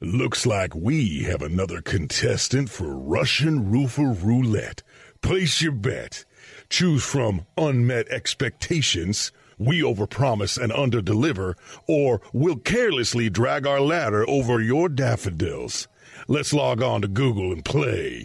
[0.00, 4.84] Looks like we have another contestant for Russian Roofer Roulette.
[5.22, 6.24] Place your bet.
[6.70, 11.54] Choose from unmet expectations, we overpromise and underdeliver,
[11.88, 15.88] or we'll carelessly drag our ladder over your daffodils.
[16.28, 18.24] Let's log on to Google and play.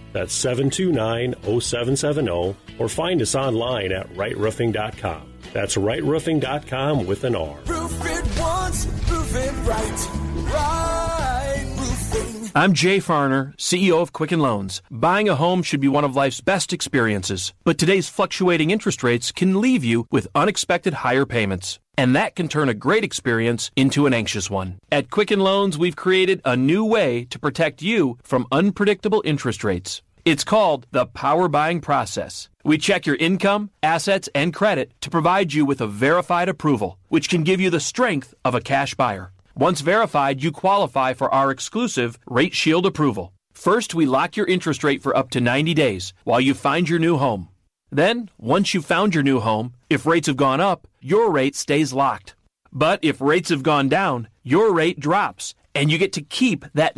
[0.13, 5.33] That's 729 0770, or find us online at rightroofing.com.
[5.53, 7.57] That's rightroofing.com with an R.
[7.65, 10.53] Roof it once, roof it right.
[10.53, 12.51] Right roofing.
[12.55, 14.81] I'm Jay Farner, CEO of Quicken Loans.
[14.89, 19.31] Buying a home should be one of life's best experiences, but today's fluctuating interest rates
[19.31, 21.79] can leave you with unexpected higher payments.
[22.01, 24.79] And that can turn a great experience into an anxious one.
[24.91, 30.01] At Quicken Loans, we've created a new way to protect you from unpredictable interest rates.
[30.25, 32.49] It's called the power buying process.
[32.63, 37.29] We check your income, assets, and credit to provide you with a verified approval, which
[37.29, 39.31] can give you the strength of a cash buyer.
[39.55, 43.31] Once verified, you qualify for our exclusive Rate Shield approval.
[43.53, 46.97] First, we lock your interest rate for up to 90 days while you find your
[46.97, 47.49] new home.
[47.91, 51.91] Then, once you've found your new home, if rates have gone up, your rate stays
[51.91, 52.35] locked.
[52.71, 56.95] But if rates have gone down, your rate drops, and you get to keep that